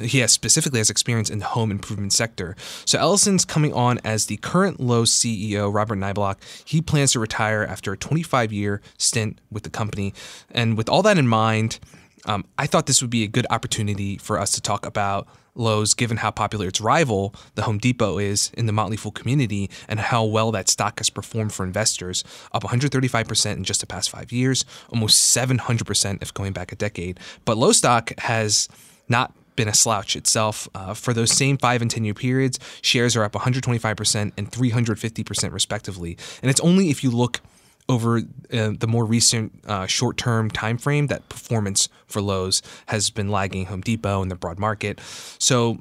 he 0.00 0.18
has 0.18 0.32
specifically 0.32 0.78
has 0.78 0.90
experience 0.90 1.30
in 1.30 1.38
the 1.38 1.44
home 1.44 1.70
improvement 1.70 2.12
sector. 2.12 2.56
So 2.84 2.98
Ellison's 2.98 3.44
coming 3.44 3.72
on 3.72 4.00
as 4.04 4.26
the 4.26 4.36
current 4.38 4.80
Lowe's 4.80 5.10
CEO, 5.10 5.72
Robert 5.72 5.96
Niblock. 5.96 6.38
He 6.64 6.80
plans 6.80 7.12
to 7.12 7.20
retire 7.20 7.64
after 7.64 7.92
a 7.92 7.96
25 7.96 8.52
year 8.52 8.80
stint 8.98 9.38
with 9.50 9.64
the 9.64 9.70
company. 9.70 10.14
And 10.50 10.76
with 10.76 10.88
all 10.88 11.02
that 11.02 11.18
in 11.18 11.28
mind, 11.28 11.78
um, 12.24 12.44
I 12.56 12.66
thought 12.66 12.86
this 12.86 13.02
would 13.02 13.10
be 13.10 13.24
a 13.24 13.28
good 13.28 13.46
opportunity 13.50 14.16
for 14.16 14.38
us 14.38 14.52
to 14.52 14.60
talk 14.60 14.86
about 14.86 15.26
Lowe's, 15.54 15.92
given 15.92 16.18
how 16.18 16.30
popular 16.30 16.68
its 16.68 16.80
rival, 16.80 17.34
the 17.56 17.62
Home 17.62 17.78
Depot, 17.78 18.18
is 18.18 18.50
in 18.54 18.66
the 18.66 18.72
Motley 18.72 18.96
Fool 18.96 19.12
community 19.12 19.68
and 19.86 20.00
how 20.00 20.24
well 20.24 20.50
that 20.52 20.68
stock 20.68 20.98
has 20.98 21.10
performed 21.10 21.52
for 21.52 21.64
investors, 21.64 22.24
up 22.52 22.62
135% 22.62 23.52
in 23.52 23.64
just 23.64 23.80
the 23.80 23.86
past 23.86 24.08
five 24.08 24.32
years, 24.32 24.64
almost 24.90 25.36
700% 25.36 26.22
if 26.22 26.32
going 26.32 26.52
back 26.52 26.72
a 26.72 26.76
decade. 26.76 27.20
But 27.44 27.58
Lowe's 27.58 27.76
stock 27.76 28.12
has 28.18 28.68
not 29.08 29.34
been 29.56 29.68
a 29.68 29.74
slouch 29.74 30.16
itself. 30.16 30.68
Uh, 30.74 30.94
for 30.94 31.12
those 31.12 31.32
same 31.32 31.58
five 31.58 31.82
and 31.82 31.90
10 31.90 32.04
year 32.04 32.14
periods, 32.14 32.58
shares 32.80 33.16
are 33.16 33.24
up 33.24 33.32
125% 33.32 34.32
and 34.36 34.50
350% 34.50 35.52
respectively. 35.52 36.16
And 36.42 36.50
it's 36.50 36.60
only 36.60 36.90
if 36.90 37.02
you 37.04 37.10
look 37.10 37.40
over 37.88 38.18
uh, 38.18 38.72
the 38.78 38.86
more 38.88 39.04
recent 39.04 39.52
uh, 39.66 39.86
short 39.86 40.16
term 40.16 40.50
time 40.50 40.78
frame 40.78 41.08
that 41.08 41.28
performance 41.28 41.88
for 42.06 42.20
Lowe's 42.22 42.62
has 42.86 43.10
been 43.10 43.28
lagging 43.28 43.66
Home 43.66 43.80
Depot 43.80 44.22
and 44.22 44.30
the 44.30 44.36
broad 44.36 44.58
market. 44.58 45.00
So 45.38 45.78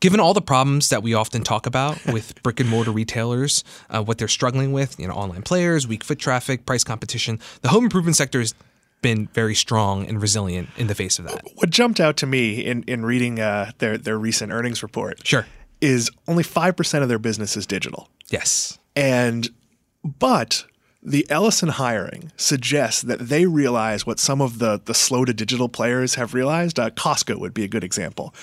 given 0.00 0.20
all 0.20 0.34
the 0.34 0.42
problems 0.42 0.90
that 0.90 1.02
we 1.02 1.14
often 1.14 1.42
talk 1.42 1.66
about 1.66 2.04
with 2.12 2.40
brick 2.42 2.60
and 2.60 2.68
mortar 2.68 2.90
retailers, 2.90 3.64
uh, 3.90 4.02
what 4.02 4.18
they're 4.18 4.28
struggling 4.28 4.72
with, 4.72 4.98
you 4.98 5.06
know, 5.06 5.14
online 5.14 5.42
players, 5.42 5.86
weak 5.86 6.04
foot 6.04 6.18
traffic, 6.18 6.66
price 6.66 6.84
competition, 6.84 7.38
the 7.62 7.68
home 7.68 7.84
improvement 7.84 8.16
sector 8.16 8.40
has 8.40 8.54
been 9.04 9.28
very 9.34 9.54
strong 9.54 10.06
and 10.08 10.20
resilient 10.20 10.68
in 10.76 10.86
the 10.88 10.94
face 10.94 11.18
of 11.20 11.26
that. 11.26 11.40
What 11.56 11.70
jumped 11.70 12.00
out 12.00 12.16
to 12.22 12.26
me 12.26 12.64
in 12.70 12.82
in 12.86 13.04
reading 13.04 13.38
uh, 13.38 13.70
their 13.78 13.98
their 13.98 14.18
recent 14.18 14.50
earnings 14.50 14.82
report, 14.82 15.14
Sure. 15.26 15.44
is 15.80 16.10
only 16.26 16.42
five 16.42 16.74
percent 16.74 17.02
of 17.02 17.08
their 17.10 17.20
business 17.20 17.56
is 17.56 17.66
digital. 17.66 18.08
Yes. 18.30 18.78
And 18.96 19.50
but 20.02 20.64
the 21.02 21.26
Ellison 21.28 21.68
hiring 21.68 22.32
suggests 22.36 23.02
that 23.02 23.18
they 23.28 23.44
realize 23.46 24.06
what 24.06 24.18
some 24.18 24.40
of 24.40 24.58
the 24.58 24.80
the 24.84 24.94
slow 24.94 25.24
to 25.26 25.34
digital 25.34 25.68
players 25.68 26.14
have 26.14 26.32
realized. 26.34 26.78
Uh, 26.80 26.88
Costco 26.90 27.38
would 27.38 27.52
be 27.54 27.64
a 27.64 27.68
good 27.68 27.84
example. 27.84 28.34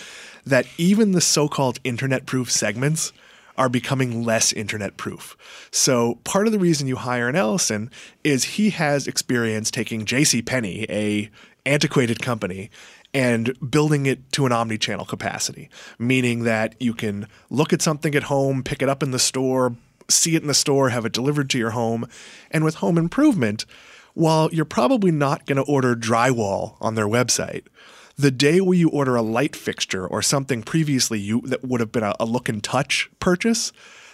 That 0.45 0.65
even 0.77 1.11
the 1.11 1.21
so-called 1.21 1.79
internet-proof 1.83 2.51
segments 2.51 3.13
are 3.61 3.69
becoming 3.69 4.23
less 4.23 4.51
internet 4.51 4.97
proof. 4.97 5.37
So 5.69 6.15
part 6.23 6.47
of 6.47 6.51
the 6.51 6.57
reason 6.57 6.87
you 6.87 6.95
hire 6.95 7.29
an 7.29 7.35
Ellison 7.35 7.91
is 8.23 8.43
he 8.43 8.71
has 8.71 9.05
experience 9.05 9.69
taking 9.69 10.03
J.C. 10.03 10.41
Penney, 10.41 10.87
a 10.89 11.29
antiquated 11.63 12.23
company, 12.23 12.71
and 13.13 13.55
building 13.69 14.07
it 14.07 14.31
to 14.31 14.47
an 14.47 14.51
omni-channel 14.51 15.05
capacity, 15.05 15.69
meaning 15.99 16.43
that 16.43 16.73
you 16.79 16.95
can 16.95 17.27
look 17.51 17.71
at 17.71 17.83
something 17.83 18.15
at 18.15 18.23
home, 18.23 18.63
pick 18.63 18.81
it 18.81 18.89
up 18.89 19.03
in 19.03 19.11
the 19.11 19.19
store, 19.19 19.75
see 20.09 20.35
it 20.35 20.41
in 20.41 20.47
the 20.47 20.55
store, 20.55 20.89
have 20.89 21.05
it 21.05 21.13
delivered 21.13 21.47
to 21.51 21.59
your 21.59 21.69
home. 21.69 22.07
And 22.49 22.63
with 22.63 22.75
home 22.75 22.97
improvement, 22.97 23.67
while 24.15 24.49
you're 24.51 24.65
probably 24.65 25.11
not 25.11 25.45
going 25.45 25.57
to 25.57 25.71
order 25.71 25.95
drywall 25.95 26.77
on 26.81 26.95
their 26.95 27.07
website, 27.07 27.65
the 28.21 28.31
day 28.31 28.61
where 28.61 28.77
you 28.77 28.89
order 28.89 29.15
a 29.15 29.21
light 29.21 29.55
fixture 29.55 30.07
or 30.07 30.21
something 30.21 30.63
previously 30.63 31.19
you 31.19 31.41
that 31.41 31.63
would 31.63 31.79
have 31.79 31.91
been 31.91 32.03
a, 32.03 32.15
a 32.19 32.25
look 32.25 32.49
and 32.49 32.63
touch 32.63 33.09
purchase, 33.19 33.71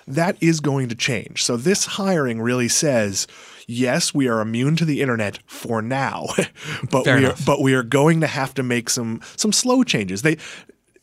that 0.08 0.38
is 0.42 0.60
going 0.60 0.90
to 0.90 0.96
change. 0.96 1.44
So 1.44 1.58
this 1.58 1.86
hiring 1.86 2.42
really 2.42 2.70
says, 2.70 3.28
yes, 3.68 4.14
we 4.14 4.28
are 4.28 4.40
immune 4.40 4.76
to 4.78 4.86
the 4.86 5.02
internet 5.02 5.40
for 5.46 5.82
now, 5.82 6.28
but 6.90 7.04
Fair 7.04 7.18
we 7.18 7.26
are, 7.26 7.36
but 7.46 7.62
we 7.62 7.74
are 7.74 7.84
going 7.84 8.22
to 8.22 8.28
have 8.28 8.54
to 8.56 8.64
make 8.64 8.90
some 8.90 9.22
some 9.36 9.52
slow 9.52 9.84
changes. 9.84 10.22
They 10.22 10.38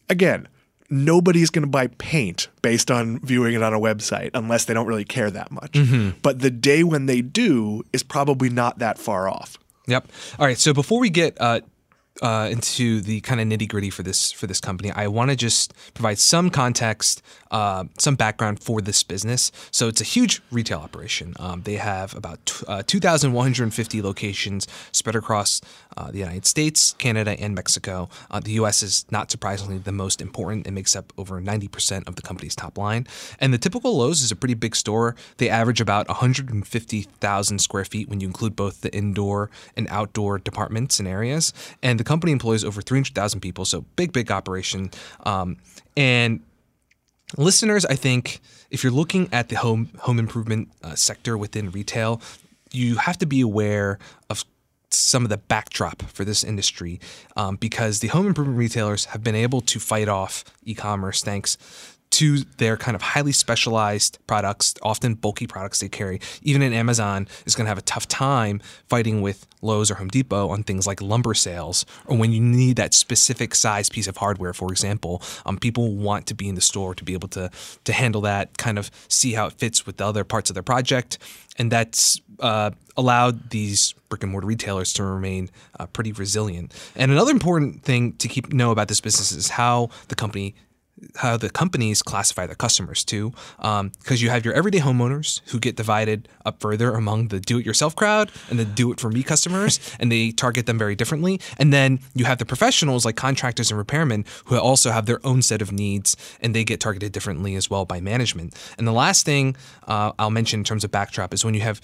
again, 0.08 0.48
nobody's 0.88 1.50
going 1.50 1.64
to 1.64 1.70
buy 1.70 1.88
paint 1.88 2.48
based 2.62 2.90
on 2.90 3.20
viewing 3.20 3.54
it 3.54 3.62
on 3.62 3.74
a 3.74 3.78
website 3.78 4.30
unless 4.34 4.64
they 4.64 4.74
don't 4.74 4.86
really 4.86 5.04
care 5.04 5.30
that 5.30 5.50
much. 5.50 5.72
Mm-hmm. 5.72 6.18
But 6.22 6.40
the 6.40 6.50
day 6.50 6.82
when 6.82 7.06
they 7.06 7.20
do 7.20 7.82
is 7.92 8.02
probably 8.02 8.48
not 8.48 8.78
that 8.78 8.98
far 8.98 9.28
off. 9.28 9.58
Yep. 9.86 10.08
All 10.38 10.46
right. 10.46 10.58
So 10.58 10.72
before 10.72 10.98
we 10.98 11.10
get 11.10 11.36
uh, 11.40 11.60
uh, 12.22 12.48
into 12.50 13.00
the 13.00 13.20
kind 13.22 13.40
of 13.40 13.48
nitty 13.48 13.68
gritty 13.68 13.90
for 13.90 14.02
this 14.02 14.30
for 14.30 14.46
this 14.46 14.60
company, 14.60 14.90
I 14.92 15.08
want 15.08 15.30
to 15.30 15.36
just 15.36 15.74
provide 15.94 16.18
some 16.18 16.50
context, 16.50 17.22
uh, 17.50 17.84
some 17.98 18.14
background 18.14 18.60
for 18.60 18.80
this 18.80 19.02
business. 19.02 19.50
So 19.70 19.88
it's 19.88 20.00
a 20.00 20.04
huge 20.04 20.40
retail 20.50 20.78
operation. 20.78 21.34
Um, 21.38 21.62
they 21.62 21.74
have 21.74 22.14
about 22.14 22.44
t- 22.46 22.64
uh, 22.68 22.82
2,150 22.86 24.02
locations 24.02 24.68
spread 24.92 25.16
across 25.16 25.60
uh, 25.96 26.10
the 26.10 26.18
United 26.18 26.46
States, 26.46 26.94
Canada, 26.94 27.38
and 27.38 27.54
Mexico. 27.54 28.08
Uh, 28.30 28.40
the 28.40 28.52
U.S. 28.52 28.82
is 28.82 29.04
not 29.10 29.30
surprisingly 29.30 29.78
the 29.78 29.92
most 29.92 30.20
important. 30.20 30.66
It 30.66 30.72
makes 30.72 30.94
up 30.94 31.12
over 31.18 31.40
90% 31.40 32.06
of 32.06 32.16
the 32.16 32.22
company's 32.22 32.54
top 32.54 32.78
line. 32.78 33.06
And 33.40 33.52
the 33.52 33.58
typical 33.58 33.96
Lowe's 33.96 34.22
is 34.22 34.32
a 34.32 34.36
pretty 34.36 34.54
big 34.54 34.76
store. 34.76 35.14
They 35.38 35.48
average 35.48 35.80
about 35.80 36.08
150,000 36.08 37.58
square 37.58 37.84
feet 37.84 38.08
when 38.08 38.20
you 38.20 38.26
include 38.26 38.56
both 38.56 38.80
the 38.80 38.94
indoor 38.94 39.50
and 39.76 39.86
outdoor 39.88 40.38
departments 40.38 40.98
and 40.98 41.08
areas. 41.08 41.52
And 41.82 42.03
the 42.04 42.08
company 42.08 42.32
employs 42.32 42.64
over 42.64 42.82
300,000 42.82 43.40
people, 43.40 43.64
so 43.64 43.82
big, 43.96 44.12
big 44.12 44.30
operation. 44.30 44.90
Um, 45.24 45.56
and 45.96 46.40
listeners, 47.38 47.86
I 47.86 47.94
think 47.94 48.40
if 48.70 48.82
you're 48.82 48.92
looking 48.92 49.28
at 49.32 49.48
the 49.48 49.56
home 49.56 49.88
home 50.00 50.18
improvement 50.18 50.68
uh, 50.82 50.94
sector 50.94 51.38
within 51.38 51.70
retail, 51.70 52.20
you 52.72 52.96
have 52.96 53.16
to 53.18 53.26
be 53.26 53.40
aware 53.40 53.98
of 54.28 54.44
some 54.90 55.24
of 55.24 55.30
the 55.30 55.38
backdrop 55.38 56.02
for 56.02 56.24
this 56.24 56.44
industry 56.44 57.00
um, 57.36 57.56
because 57.56 58.00
the 58.00 58.08
home 58.08 58.26
improvement 58.26 58.58
retailers 58.58 59.06
have 59.06 59.24
been 59.24 59.34
able 59.34 59.60
to 59.60 59.80
fight 59.80 60.08
off 60.08 60.44
e-commerce 60.64 61.20
thanks 61.20 61.58
to 62.14 62.38
their 62.58 62.76
kind 62.76 62.94
of 62.94 63.02
highly 63.02 63.32
specialized 63.32 64.18
products, 64.28 64.74
often 64.82 65.14
bulky 65.14 65.48
products 65.48 65.80
they 65.80 65.88
carry. 65.88 66.20
Even 66.42 66.62
an 66.62 66.72
Amazon 66.72 67.26
is 67.44 67.56
going 67.56 67.64
to 67.64 67.68
have 67.68 67.78
a 67.78 67.82
tough 67.82 68.06
time 68.06 68.60
fighting 68.86 69.20
with 69.20 69.46
Lowe's 69.62 69.90
or 69.90 69.96
Home 69.96 70.08
Depot 70.08 70.48
on 70.48 70.62
things 70.62 70.86
like 70.86 71.02
lumber 71.02 71.34
sales 71.34 71.84
or 72.06 72.16
when 72.16 72.30
you 72.30 72.40
need 72.40 72.76
that 72.76 72.94
specific 72.94 73.54
size 73.54 73.88
piece 73.88 74.06
of 74.06 74.16
hardware, 74.18 74.52
for 74.52 74.70
example. 74.70 75.22
Um, 75.44 75.58
people 75.58 75.96
want 75.96 76.26
to 76.28 76.34
be 76.34 76.48
in 76.48 76.54
the 76.54 76.60
store 76.60 76.94
to 76.94 77.02
be 77.02 77.14
able 77.14 77.28
to 77.28 77.50
to 77.84 77.92
handle 77.92 78.20
that, 78.20 78.58
kind 78.58 78.78
of 78.78 78.90
see 79.08 79.32
how 79.32 79.46
it 79.46 79.54
fits 79.54 79.84
with 79.84 79.96
the 79.96 80.06
other 80.06 80.22
parts 80.22 80.50
of 80.50 80.54
their 80.54 80.62
project, 80.62 81.18
and 81.58 81.72
that's 81.72 82.20
uh, 82.40 82.70
allowed 82.96 83.50
these 83.50 83.94
brick 84.08 84.22
and 84.22 84.32
mortar 84.32 84.46
retailers 84.46 84.92
to 84.92 85.02
remain 85.02 85.50
uh, 85.80 85.86
pretty 85.86 86.12
resilient. 86.12 86.72
And 86.94 87.10
another 87.10 87.32
important 87.32 87.82
thing 87.82 88.12
to 88.14 88.28
keep 88.28 88.52
know 88.52 88.70
about 88.70 88.88
this 88.88 89.00
business 89.00 89.32
is 89.32 89.48
how 89.48 89.90
the 90.08 90.14
company 90.14 90.54
how 91.16 91.36
the 91.36 91.50
companies 91.50 92.02
classify 92.02 92.46
their 92.46 92.54
customers 92.54 93.04
too, 93.04 93.32
because 93.56 94.22
you 94.22 94.30
have 94.30 94.44
your 94.44 94.54
everyday 94.54 94.80
homeowners 94.80 95.40
who 95.46 95.58
get 95.58 95.76
divided 95.76 96.28
up 96.44 96.60
further 96.60 96.94
among 96.94 97.28
the 97.28 97.40
do-it-yourself 97.40 97.96
crowd 97.96 98.30
and 98.50 98.58
the 98.58 98.64
do-it-for-me 98.64 99.22
customers, 99.22 99.80
and 100.00 100.10
they 100.10 100.30
target 100.30 100.66
them 100.66 100.78
very 100.78 100.94
differently. 100.94 101.40
And 101.58 101.72
then 101.72 102.00
you 102.14 102.24
have 102.24 102.38
the 102.38 102.44
professionals 102.44 103.04
like 103.04 103.16
contractors 103.16 103.70
and 103.70 103.84
repairmen 103.84 104.26
who 104.46 104.56
also 104.58 104.90
have 104.90 105.06
their 105.06 105.24
own 105.26 105.42
set 105.42 105.62
of 105.62 105.72
needs, 105.72 106.16
and 106.40 106.54
they 106.54 106.64
get 106.64 106.80
targeted 106.80 107.12
differently 107.12 107.54
as 107.54 107.70
well 107.70 107.84
by 107.84 108.00
management. 108.00 108.54
And 108.78 108.86
the 108.86 108.92
last 108.92 109.24
thing 109.24 109.56
uh, 109.86 110.12
I'll 110.18 110.30
mention 110.30 110.60
in 110.60 110.64
terms 110.64 110.84
of 110.84 110.90
backdrop 110.90 111.32
is 111.34 111.44
when 111.44 111.54
you 111.54 111.60
have 111.60 111.80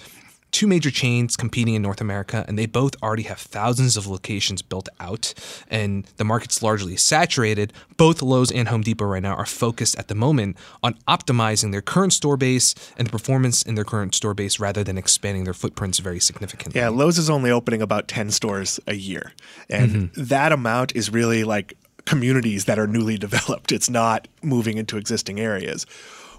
two 0.51 0.67
major 0.67 0.91
chains 0.91 1.35
competing 1.35 1.75
in 1.75 1.81
North 1.81 2.01
America, 2.01 2.45
and 2.47 2.57
they 2.57 2.65
both 2.65 3.01
already 3.01 3.23
have 3.23 3.39
thousands 3.39 3.97
of 3.97 4.07
locations 4.07 4.61
built 4.61 4.89
out, 4.99 5.33
and 5.69 6.05
the 6.17 6.23
market's 6.23 6.61
largely 6.61 6.95
saturated. 6.95 7.73
Both 7.97 8.21
Lowe's 8.21 8.51
and 8.51 8.67
Home 8.67 8.81
Depot 8.81 9.05
right 9.05 9.23
now 9.23 9.35
are 9.35 9.45
focused 9.45 9.97
at 9.97 10.07
the 10.07 10.15
moment 10.15 10.57
on 10.83 10.95
optimizing 11.07 11.71
their 11.71 11.81
current 11.81 12.13
store 12.13 12.37
base 12.37 12.75
and 12.97 13.07
the 13.07 13.11
performance 13.11 13.63
in 13.63 13.75
their 13.75 13.83
current 13.83 14.15
store 14.15 14.33
base 14.33 14.59
rather 14.59 14.83
than 14.83 14.97
expanding 14.97 15.43
their 15.43 15.53
footprints 15.53 15.99
very 15.99 16.19
significantly. 16.19 16.79
Yeah, 16.79 16.89
Lowe's 16.89 17.17
is 17.17 17.29
only 17.29 17.51
opening 17.51 17.81
about 17.81 18.07
10 18.07 18.31
stores 18.31 18.79
a 18.87 18.95
year. 18.95 19.33
And 19.69 19.91
mm-hmm. 19.91 20.23
that 20.23 20.51
amount 20.51 20.95
is 20.95 21.09
really 21.09 21.43
like 21.43 21.77
communities 22.05 22.65
that 22.65 22.79
are 22.79 22.87
newly 22.87 23.17
developed. 23.27 23.71
It's 23.71 23.89
not 23.89 24.27
moving 24.41 24.77
into 24.77 24.97
existing 24.97 25.39
areas. 25.39 25.85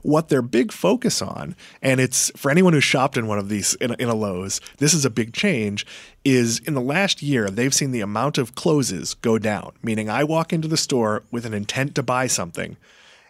What 0.02 0.28
their 0.28 0.42
big 0.42 0.73
focus 0.73 1.23
on, 1.23 1.54
and 1.80 2.00
it's 2.00 2.30
for 2.37 2.50
anyone 2.50 2.73
who's 2.73 2.85
shopped 2.85 3.16
in 3.16 3.26
one 3.26 3.38
of 3.38 3.49
these 3.49 3.75
in 3.75 3.92
a, 3.92 3.94
in 3.94 4.09
a 4.09 4.14
Lowe's, 4.14 4.61
this 4.78 4.94
is 4.94 5.04
a 5.04 5.11
big 5.11 5.32
change, 5.32 5.87
is 6.25 6.59
in 6.61 6.75
the 6.75 6.80
last 6.80 7.23
year, 7.23 7.49
they've 7.49 7.75
seen 7.75 7.92
the 7.92 8.00
amount 8.00 8.38
of 8.38 8.54
closes 8.54 9.14
go 9.14 9.38
down. 9.38 9.73
Meaning, 9.82 10.11
I 10.11 10.25
walk 10.25 10.52
into 10.52 10.68
the 10.68 10.76
store 10.76 11.23
with 11.30 11.47
an 11.47 11.54
intent 11.54 11.94
to 11.94 12.02
buy 12.02 12.26
something 12.26 12.76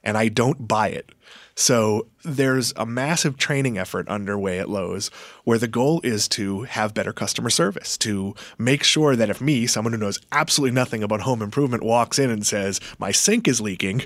and 0.04 0.16
I 0.16 0.28
don't 0.28 0.66
buy 0.66 0.88
it. 0.88 1.10
So 1.54 2.06
there's 2.24 2.72
a 2.76 2.86
massive 2.86 3.36
training 3.36 3.76
effort 3.76 4.08
underway 4.08 4.58
at 4.58 4.70
Lowe's 4.70 5.08
where 5.44 5.58
the 5.58 5.68
goal 5.68 6.00
is 6.02 6.26
to 6.28 6.62
have 6.62 6.94
better 6.94 7.12
customer 7.12 7.50
service, 7.50 7.98
to 7.98 8.34
make 8.58 8.82
sure 8.82 9.16
that 9.16 9.30
if 9.30 9.40
me, 9.40 9.66
someone 9.66 9.92
who 9.92 9.98
knows 9.98 10.18
absolutely 10.32 10.74
nothing 10.74 11.02
about 11.02 11.20
home 11.20 11.42
improvement, 11.42 11.82
walks 11.82 12.18
in 12.18 12.30
and 12.30 12.46
says, 12.46 12.80
My 12.98 13.12
sink 13.12 13.46
is 13.46 13.60
leaking, 13.60 14.02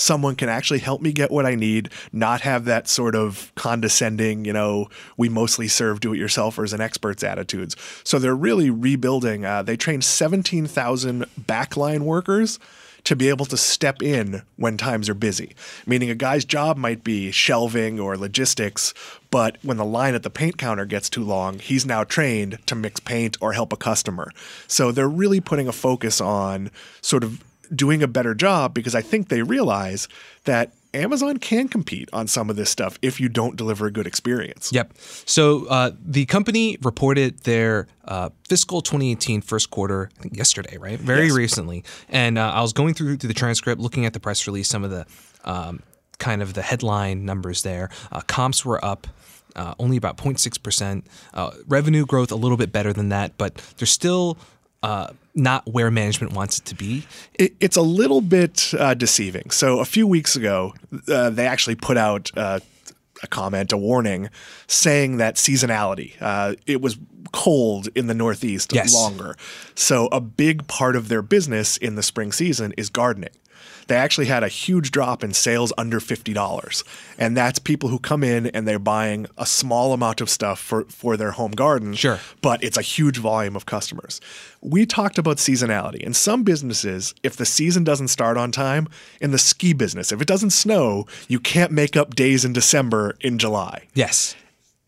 someone 0.00 0.34
can 0.34 0.48
actually 0.48 0.78
help 0.78 1.02
me 1.02 1.12
get 1.12 1.30
what 1.30 1.44
I 1.44 1.54
need, 1.54 1.90
not 2.12 2.40
have 2.40 2.64
that 2.64 2.88
sort 2.88 3.14
of 3.14 3.52
condescending, 3.54 4.44
you 4.44 4.52
know, 4.52 4.88
we 5.16 5.28
mostly 5.28 5.68
serve 5.68 6.00
do 6.00 6.14
it 6.14 6.18
yourselfers 6.18 6.72
and 6.72 6.80
experts 6.80 7.22
attitudes. 7.22 7.76
So 8.02 8.18
they're 8.18 8.34
really 8.34 8.70
rebuilding. 8.70 9.44
Uh, 9.44 9.62
they 9.62 9.76
trained 9.76 10.04
17,000 10.04 11.26
backline 11.42 12.00
workers 12.00 12.58
to 13.04 13.16
be 13.16 13.28
able 13.28 13.46
to 13.46 13.56
step 13.56 14.02
in 14.02 14.42
when 14.56 14.76
times 14.76 15.08
are 15.08 15.14
busy. 15.14 15.54
Meaning 15.86 16.10
a 16.10 16.14
guy's 16.14 16.44
job 16.44 16.76
might 16.76 17.04
be 17.04 17.30
shelving 17.30 17.98
or 18.00 18.16
logistics, 18.16 18.92
but 19.30 19.58
when 19.62 19.76
the 19.76 19.84
line 19.84 20.14
at 20.14 20.22
the 20.22 20.30
paint 20.30 20.58
counter 20.58 20.84
gets 20.84 21.08
too 21.08 21.24
long, 21.24 21.58
he's 21.58 21.86
now 21.86 22.04
trained 22.04 22.58
to 22.66 22.74
mix 22.74 23.00
paint 23.00 23.36
or 23.40 23.52
help 23.52 23.72
a 23.72 23.76
customer. 23.76 24.30
So 24.66 24.92
they're 24.92 25.08
really 25.08 25.40
putting 25.40 25.68
a 25.68 25.72
focus 25.72 26.20
on 26.20 26.70
sort 27.00 27.24
of 27.24 27.42
doing 27.74 28.02
a 28.02 28.08
better 28.08 28.34
job 28.34 28.74
because 28.74 28.94
I 28.94 29.02
think 29.02 29.28
they 29.28 29.42
realize 29.42 30.08
that 30.44 30.72
Amazon 30.92 31.36
can 31.36 31.68
compete 31.68 32.08
on 32.12 32.26
some 32.26 32.50
of 32.50 32.56
this 32.56 32.68
stuff 32.68 32.98
if 33.00 33.20
you 33.20 33.28
don't 33.28 33.54
deliver 33.56 33.86
a 33.86 33.92
good 33.92 34.08
experience. 34.08 34.72
Yep. 34.72 34.92
So 35.24 35.66
uh, 35.66 35.92
the 36.04 36.26
company 36.26 36.78
reported 36.82 37.38
their 37.44 37.86
uh, 38.06 38.30
fiscal 38.48 38.80
2018 38.82 39.40
first 39.40 39.70
quarter 39.70 40.10
I 40.18 40.22
think 40.22 40.36
yesterday, 40.36 40.78
right? 40.78 40.98
Very 40.98 41.26
Yes. 41.28 41.36
recently. 41.36 41.84
And 42.08 42.38
uh, 42.38 42.50
I 42.50 42.60
was 42.60 42.72
going 42.72 42.94
through, 42.94 43.18
the 43.18 43.32
transcript, 43.34 43.80
looking 43.80 44.04
at 44.04 44.14
the 44.14 44.20
press 44.20 44.46
release, 44.48 44.68
some 44.68 44.82
of 44.82 44.90
the 44.90 45.06
um, 45.44 45.80
kind 46.18 46.42
of 46.42 46.54
the 46.54 46.62
headline 46.62 47.24
numbers 47.24 47.62
there. 47.62 47.88
Uh, 48.10 48.20
comps 48.26 48.64
were 48.64 48.84
up. 48.84 49.06
Uh, 49.56 49.74
only 49.80 49.96
about 49.96 50.16
0.6%. 50.16 51.02
Uh, 51.34 51.50
revenue 51.66 52.06
growth 52.06 52.30
a 52.30 52.36
little 52.36 52.56
bit 52.56 52.70
better 52.72 52.92
than 52.92 53.08
that, 53.10 53.36
but 53.36 53.56
there's 53.78 53.90
still 53.90 54.38
uh, 54.84 55.08
not 55.34 55.66
where 55.72 55.90
management 55.90 56.32
wants 56.32 56.58
it 56.58 56.64
to 56.66 56.74
be. 56.74 57.04
It, 57.34 57.54
it's 57.60 57.76
a 57.76 57.82
little 57.82 58.20
bit 58.20 58.72
uh, 58.78 58.94
deceiving. 58.94 59.50
So 59.50 59.78
a 59.80 59.84
few 59.84 60.06
weeks 60.06 60.36
ago, 60.36 60.74
uh, 61.08 61.30
they 61.30 61.46
actually 61.46 61.76
put 61.76 61.96
out 61.96 62.30
uh, 62.36 62.60
a 63.22 63.26
comment, 63.26 63.72
a 63.72 63.76
warning, 63.76 64.28
saying 64.66 65.18
that 65.18 65.36
seasonality. 65.36 66.14
Uh, 66.20 66.54
it 66.66 66.80
was 66.80 66.98
cold 67.32 67.88
in 67.94 68.06
the 68.08 68.14
Northeast 68.14 68.72
Yes. 68.72 68.92
longer, 68.94 69.36
so 69.74 70.08
a 70.10 70.20
big 70.20 70.66
part 70.66 70.96
of 70.96 71.08
their 71.08 71.22
business 71.22 71.76
in 71.76 71.94
the 71.94 72.02
spring 72.02 72.32
season 72.32 72.72
is 72.76 72.88
gardening. 72.90 73.30
They 73.90 73.96
actually 73.96 74.26
had 74.26 74.44
a 74.44 74.48
huge 74.48 74.92
drop 74.92 75.24
in 75.24 75.34
sales 75.34 75.72
under 75.76 75.98
$50. 75.98 76.84
And 77.18 77.36
that's 77.36 77.58
people 77.58 77.88
who 77.88 77.98
come 77.98 78.22
in 78.22 78.46
and 78.46 78.66
they're 78.66 78.78
buying 78.78 79.26
a 79.36 79.44
small 79.44 79.92
amount 79.92 80.20
of 80.20 80.30
stuff 80.30 80.60
for, 80.60 80.84
for 80.84 81.16
their 81.16 81.32
home 81.32 81.50
garden 81.50 81.94
Sure. 81.94 82.20
but 82.40 82.62
it's 82.62 82.76
a 82.78 82.82
huge 82.82 83.18
volume 83.18 83.56
of 83.56 83.66
customers. 83.66 84.20
We 84.60 84.86
talked 84.86 85.18
about 85.18 85.38
seasonality. 85.38 86.00
In 86.00 86.14
some 86.14 86.44
businesses, 86.44 87.14
if 87.24 87.34
the 87.34 87.44
season 87.44 87.82
doesn't 87.82 88.08
start 88.08 88.36
on 88.36 88.52
time, 88.52 88.86
in 89.20 89.32
the 89.32 89.38
ski 89.38 89.72
business, 89.72 90.12
if 90.12 90.20
it 90.20 90.28
doesn't 90.28 90.50
snow, 90.50 91.06
you 91.26 91.40
can't 91.40 91.72
make 91.72 91.96
up 91.96 92.14
days 92.14 92.44
in 92.44 92.52
December 92.52 93.16
in 93.20 93.38
July. 93.38 93.88
Yes. 93.94 94.36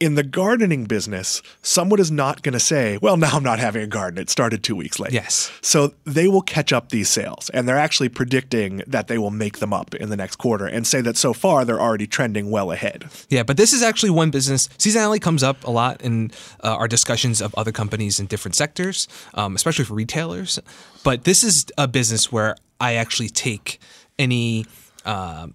In 0.02 0.16
the 0.16 0.24
gardening 0.24 0.86
business, 0.86 1.42
someone 1.62 2.00
is 2.00 2.10
not 2.10 2.42
going 2.42 2.54
to 2.54 2.58
say, 2.58 2.98
well, 3.00 3.16
now 3.16 3.36
I'm 3.36 3.44
not 3.44 3.60
having 3.60 3.82
a 3.82 3.86
garden. 3.86 4.20
It 4.20 4.28
started 4.28 4.64
two 4.64 4.74
weeks 4.74 4.98
late. 4.98 5.12
Yes. 5.12 5.52
So 5.60 5.94
they 6.02 6.26
will 6.26 6.42
catch 6.42 6.72
up 6.72 6.88
these 6.88 7.08
sales, 7.08 7.50
and 7.50 7.68
they're 7.68 7.78
actually 7.78 8.08
predicting 8.08 8.82
that 8.88 9.06
they 9.06 9.16
will 9.16 9.30
make 9.30 9.60
them 9.60 9.72
up 9.72 9.94
in 9.94 10.10
the 10.10 10.16
next 10.16 10.36
quarter 10.38 10.66
and 10.66 10.84
say 10.88 11.02
that 11.02 11.16
so 11.16 11.32
far 11.32 11.64
they're 11.64 11.80
already 11.80 12.08
trending 12.08 12.50
well 12.50 12.72
ahead. 12.72 13.04
Yeah, 13.28 13.44
but 13.44 13.56
this 13.56 13.72
is 13.72 13.80
actually 13.80 14.10
one 14.10 14.32
business. 14.32 14.66
Seasonality 14.76 15.20
comes 15.20 15.44
up 15.44 15.62
a 15.62 15.70
lot 15.70 16.02
in 16.02 16.32
uh, 16.64 16.74
our 16.74 16.88
discussions 16.88 17.40
of 17.40 17.54
other 17.54 17.70
companies 17.70 18.18
in 18.18 18.26
different 18.26 18.56
sectors, 18.56 19.06
um, 19.34 19.54
especially 19.54 19.84
for 19.84 19.94
retailers. 19.94 20.58
But 21.04 21.22
this 21.22 21.44
is 21.44 21.66
a 21.78 21.86
business 21.86 22.32
where 22.32 22.56
I 22.80 22.94
actually 22.94 23.28
take 23.28 23.78
any. 24.18 24.66
Uh, 25.04 25.46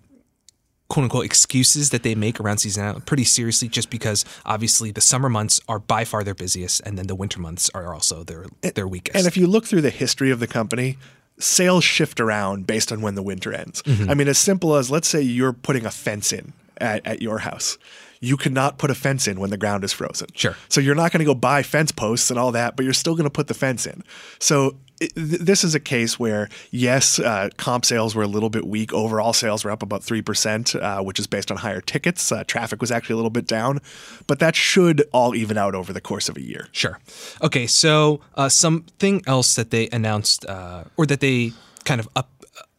quote 0.89 1.03
unquote 1.03 1.25
excuses 1.25 1.89
that 1.89 2.03
they 2.03 2.15
make 2.15 2.39
around 2.39 2.57
seasonality 2.57 3.05
pretty 3.05 3.23
seriously 3.23 3.67
just 3.67 3.89
because 3.89 4.23
obviously 4.45 4.91
the 4.91 5.01
summer 5.01 5.29
months 5.29 5.59
are 5.67 5.79
by 5.79 6.05
far 6.05 6.23
their 6.23 6.35
busiest 6.35 6.81
and 6.85 6.97
then 6.97 7.07
the 7.07 7.15
winter 7.15 7.39
months 7.39 7.69
are 7.73 7.93
also 7.93 8.23
their 8.23 8.45
their 8.61 8.87
weakest. 8.87 9.15
And 9.17 9.27
if 9.27 9.37
you 9.37 9.47
look 9.47 9.65
through 9.65 9.81
the 9.81 9.89
history 9.89 10.31
of 10.31 10.39
the 10.39 10.47
company, 10.47 10.97
sales 11.39 11.83
shift 11.83 12.19
around 12.19 12.67
based 12.67 12.91
on 12.91 13.01
when 13.01 13.15
the 13.15 13.23
winter 13.23 13.53
ends. 13.53 13.81
Mm-hmm. 13.83 14.09
I 14.09 14.13
mean, 14.13 14.27
as 14.27 14.37
simple 14.37 14.75
as 14.75 14.89
let's 14.89 15.07
say 15.07 15.21
you're 15.21 15.53
putting 15.53 15.85
a 15.85 15.91
fence 15.91 16.31
in 16.31 16.53
at, 16.79 17.05
at 17.05 17.21
your 17.21 17.39
house. 17.39 17.77
You 18.19 18.35
cannot 18.35 18.79
put 18.79 18.89
a 18.89 18.95
fence 18.95 19.27
in 19.27 19.39
when 19.39 19.51
the 19.51 19.57
ground 19.57 19.83
is 19.83 19.93
frozen. 19.93 20.29
Sure. 20.33 20.55
So 20.69 20.81
you're 20.81 20.95
not 20.95 21.11
going 21.11 21.19
to 21.19 21.25
go 21.25 21.35
buy 21.35 21.61
fence 21.61 21.91
posts 21.91 22.31
and 22.31 22.39
all 22.39 22.51
that, 22.53 22.75
but 22.75 22.83
you're 22.83 22.93
still 22.93 23.13
going 23.13 23.25
to 23.25 23.29
put 23.29 23.47
the 23.47 23.53
fence 23.53 23.85
in. 23.85 24.03
So 24.39 24.75
this 25.15 25.63
is 25.63 25.75
a 25.75 25.79
case 25.79 26.19
where, 26.19 26.49
yes, 26.71 27.19
uh, 27.19 27.49
comp 27.57 27.85
sales 27.85 28.15
were 28.15 28.23
a 28.23 28.27
little 28.27 28.49
bit 28.49 28.65
weak. 28.65 28.93
Overall 28.93 29.33
sales 29.33 29.63
were 29.63 29.71
up 29.71 29.83
about 29.83 30.01
3%, 30.01 30.75
uh, 30.75 31.03
which 31.03 31.19
is 31.19 31.27
based 31.27 31.51
on 31.51 31.57
higher 31.57 31.81
tickets. 31.81 32.31
Uh, 32.31 32.43
traffic 32.43 32.81
was 32.81 32.91
actually 32.91 33.13
a 33.13 33.17
little 33.17 33.29
bit 33.29 33.47
down, 33.47 33.79
but 34.25 34.39
that 34.39 34.55
should 34.55 35.03
all 35.11 35.35
even 35.35 35.57
out 35.57 35.75
over 35.75 35.93
the 35.93 36.01
course 36.01 36.29
of 36.29 36.37
a 36.37 36.41
year. 36.41 36.67
Sure. 36.71 36.99
Okay, 37.41 37.67
so 37.67 38.21
uh, 38.35 38.49
something 38.49 39.21
else 39.27 39.55
that 39.55 39.71
they 39.71 39.89
announced 39.89 40.45
uh, 40.45 40.83
or 40.95 41.05
that 41.05 41.19
they 41.19 41.53
kind 41.85 41.99
of 41.99 42.09
up, 42.15 42.29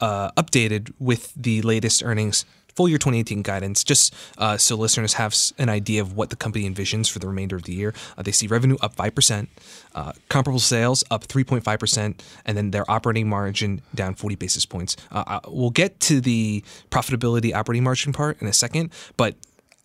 updated 0.01 0.93
with 0.99 1.33
the 1.35 1.63
latest 1.63 2.03
earnings. 2.03 2.45
Full 2.79 2.89
year 2.89 2.99
2018 2.99 3.43
guidance, 3.43 3.83
just 3.83 4.15
uh, 4.39 4.57
so 4.57 4.77
listeners 4.77 5.15
have 5.15 5.35
an 5.59 5.69
idea 5.69 6.01
of 6.01 6.13
what 6.13 6.31
the 6.31 6.37
company 6.37 6.71
envisions 6.71 7.11
for 7.11 7.19
the 7.19 7.27
remainder 7.27 7.57
of 7.57 7.65
the 7.65 7.75
year. 7.75 7.93
Uh, 8.17 8.23
they 8.23 8.31
see 8.31 8.47
revenue 8.47 8.77
up 8.81 8.95
5%, 8.95 9.49
uh, 9.97 10.13
comparable 10.29 10.61
sales 10.61 11.03
up 11.11 11.27
3.5%, 11.27 12.21
and 12.45 12.57
then 12.57 12.71
their 12.71 12.89
operating 12.89 13.29
margin 13.29 13.83
down 13.97 14.15
40 14.15 14.37
basis 14.37 14.65
points. 14.65 14.97
Uh, 15.11 15.41
we'll 15.49 15.71
get 15.71 15.99
to 15.99 16.21
the 16.21 16.63
profitability 16.89 17.53
operating 17.53 17.83
margin 17.83 18.13
part 18.13 18.41
in 18.41 18.47
a 18.47 18.53
second, 18.53 18.93
but 19.17 19.35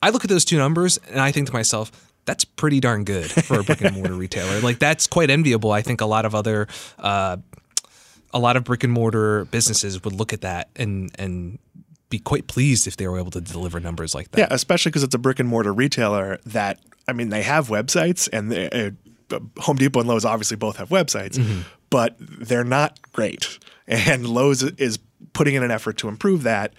I 0.04 0.12
look 0.12 0.24
at 0.24 0.30
those 0.30 0.46
two 0.46 0.60
numbers 0.60 1.00
and 1.10 1.20
I 1.20 1.32
think 1.32 1.48
to 1.48 1.54
myself, 1.54 1.92
that's 2.26 2.46
pretty 2.46 2.80
darn 2.80 3.06
good 3.06 3.26
for 3.26 3.62
a 3.62 3.64
brick 3.64 3.82
and 3.82 3.96
mortar 3.96 4.14
retailer. 4.14 4.60
Like 4.62 4.78
that's 4.78 5.08
quite 5.08 5.32
enviable. 5.32 5.72
I 5.72 5.82
think 5.82 6.02
a 6.02 6.06
lot 6.06 6.26
of 6.26 6.36
other, 6.36 6.68
uh, 7.00 7.38
a 8.34 8.40
lot 8.40 8.56
of 8.56 8.64
brick 8.64 8.84
and 8.84 8.94
mortar 8.94 9.46
businesses 9.46 10.04
would 10.04 10.14
look 10.14 10.32
at 10.32 10.42
that 10.42 10.70
and 10.76 11.10
and 11.18 11.58
be 12.14 12.20
quite 12.20 12.46
pleased 12.46 12.86
if 12.86 12.98
they 12.98 13.08
were 13.08 13.18
able 13.18 13.32
to 13.32 13.42
deliver 13.42 13.80
numbers 13.80 14.14
like 14.14 14.30
that. 14.32 14.38
Yeah, 14.38 14.48
especially 14.52 14.92
because 14.92 15.02
it's 15.02 15.16
a 15.16 15.18
brick 15.18 15.40
and 15.40 15.50
mortar 15.50 15.74
retailer 15.74 16.38
that 16.46 16.80
I 17.08 17.14
mean 17.14 17.30
they 17.30 17.42
have 17.42 17.70
websites 17.70 18.30
and 18.32 18.52
they, 18.52 18.70
uh, 19.32 19.40
Home 19.62 19.78
Depot 19.78 20.02
and 20.02 20.08
Lowe's 20.08 20.24
obviously 20.24 20.58
both 20.58 20.78
have 20.78 20.90
websites, 20.90 21.44
but 21.90 22.16
they're 22.20 22.64
not 22.64 23.00
great. 23.12 23.58
And 23.88 24.28
Lowe's 24.28 24.62
is 24.64 25.00
putting 25.34 25.56
in 25.56 25.64
an 25.64 25.72
effort 25.72 25.98
to 25.98 26.08
improve 26.08 26.44
that. 26.44 26.74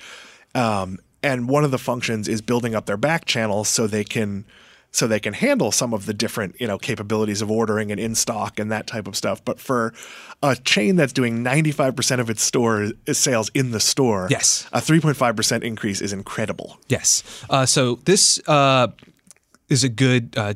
Um, 0.54 0.98
and 1.22 1.48
one 1.48 1.64
of 1.64 1.70
the 1.72 1.78
functions 1.78 2.28
is 2.28 2.40
building 2.40 2.74
up 2.76 2.86
their 2.86 2.96
back 2.96 3.24
channels 3.24 3.68
so 3.68 3.86
they 3.86 4.04
can 4.04 4.44
so 4.94 5.08
they 5.08 5.18
can 5.18 5.32
handle 5.34 5.72
some 5.72 5.92
of 5.92 6.06
the 6.06 6.14
different 6.14 6.54
you 6.60 6.68
know 6.68 6.78
capabilities 6.78 7.42
of 7.42 7.50
ordering 7.50 7.90
and 7.90 7.98
in 8.00 8.14
stock 8.14 8.60
and 8.60 8.70
that 8.70 8.86
type 8.86 9.08
of 9.08 9.16
stuff. 9.16 9.44
But 9.44 9.58
for 9.58 9.92
a 10.40 10.54
chain 10.54 10.94
that's 10.94 11.12
doing 11.12 11.42
95% 11.42 12.20
of 12.20 12.30
its 12.30 12.42
store 12.42 12.92
sales 13.12 13.50
in 13.54 13.72
the 13.72 13.80
store, 13.80 14.28
Yes. 14.30 14.68
a 14.72 14.78
3.5% 14.80 15.64
increase 15.64 16.00
is 16.00 16.12
incredible. 16.12 16.78
Yes. 16.88 17.24
Uh, 17.50 17.66
so 17.66 17.96
this 18.04 18.40
uh, 18.46 18.88
is 19.68 19.82
a 19.82 19.88
good 19.88 20.34
uh, 20.38 20.54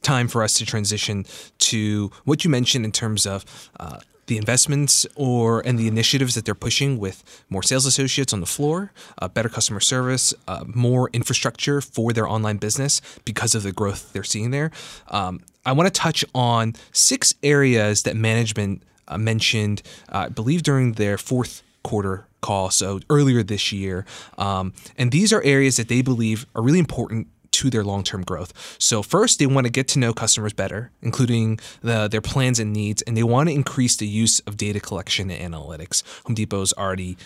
time 0.00 0.26
for 0.28 0.42
us 0.42 0.54
to 0.54 0.64
transition 0.64 1.26
to 1.58 2.10
what 2.24 2.44
you 2.44 2.50
mentioned 2.50 2.86
in 2.86 2.92
terms 2.92 3.26
of 3.26 3.44
uh, 3.78 3.98
the 4.30 4.38
investments 4.38 5.06
or 5.16 5.60
and 5.66 5.76
the 5.76 5.88
initiatives 5.88 6.36
that 6.36 6.44
they're 6.44 6.54
pushing 6.54 6.98
with 6.98 7.44
more 7.50 7.64
sales 7.64 7.84
associates 7.84 8.32
on 8.32 8.40
the 8.40 8.46
floor, 8.46 8.92
uh, 9.18 9.26
better 9.26 9.48
customer 9.48 9.80
service, 9.80 10.32
uh, 10.46 10.64
more 10.66 11.10
infrastructure 11.12 11.80
for 11.80 12.12
their 12.12 12.28
online 12.28 12.56
business 12.56 13.02
because 13.24 13.56
of 13.56 13.64
the 13.64 13.72
growth 13.72 14.12
they're 14.12 14.22
seeing 14.22 14.52
there. 14.52 14.70
Um, 15.08 15.40
I 15.66 15.72
want 15.72 15.92
to 15.92 16.00
touch 16.00 16.24
on 16.32 16.74
six 16.92 17.34
areas 17.42 18.04
that 18.04 18.16
management 18.16 18.84
uh, 19.08 19.18
mentioned, 19.18 19.82
uh, 20.08 20.18
I 20.18 20.28
believe, 20.28 20.62
during 20.62 20.92
their 20.92 21.18
fourth 21.18 21.62
quarter 21.82 22.26
call, 22.40 22.70
so 22.70 23.00
earlier 23.10 23.42
this 23.42 23.72
year. 23.72 24.06
Um, 24.38 24.72
and 24.96 25.10
these 25.10 25.32
are 25.32 25.42
areas 25.42 25.76
that 25.76 25.88
they 25.88 26.02
believe 26.02 26.46
are 26.54 26.62
really 26.62 26.78
important 26.78 27.26
to 27.52 27.70
their 27.70 27.84
long-term 27.84 28.22
growth. 28.22 28.76
So 28.78 29.02
first, 29.02 29.38
they 29.38 29.46
want 29.46 29.66
to 29.66 29.72
get 29.72 29.88
to 29.88 29.98
know 29.98 30.12
customers 30.12 30.52
better, 30.52 30.90
including 31.02 31.58
the, 31.82 32.08
their 32.08 32.20
plans 32.20 32.58
and 32.58 32.72
needs, 32.72 33.02
and 33.02 33.16
they 33.16 33.22
want 33.22 33.48
to 33.48 33.54
increase 33.54 33.96
the 33.96 34.06
use 34.06 34.40
of 34.40 34.56
data 34.56 34.80
collection 34.80 35.30
and 35.30 35.54
analytics. 35.54 36.02
Home 36.24 36.34
Depot's 36.34 36.72
already 36.76 37.16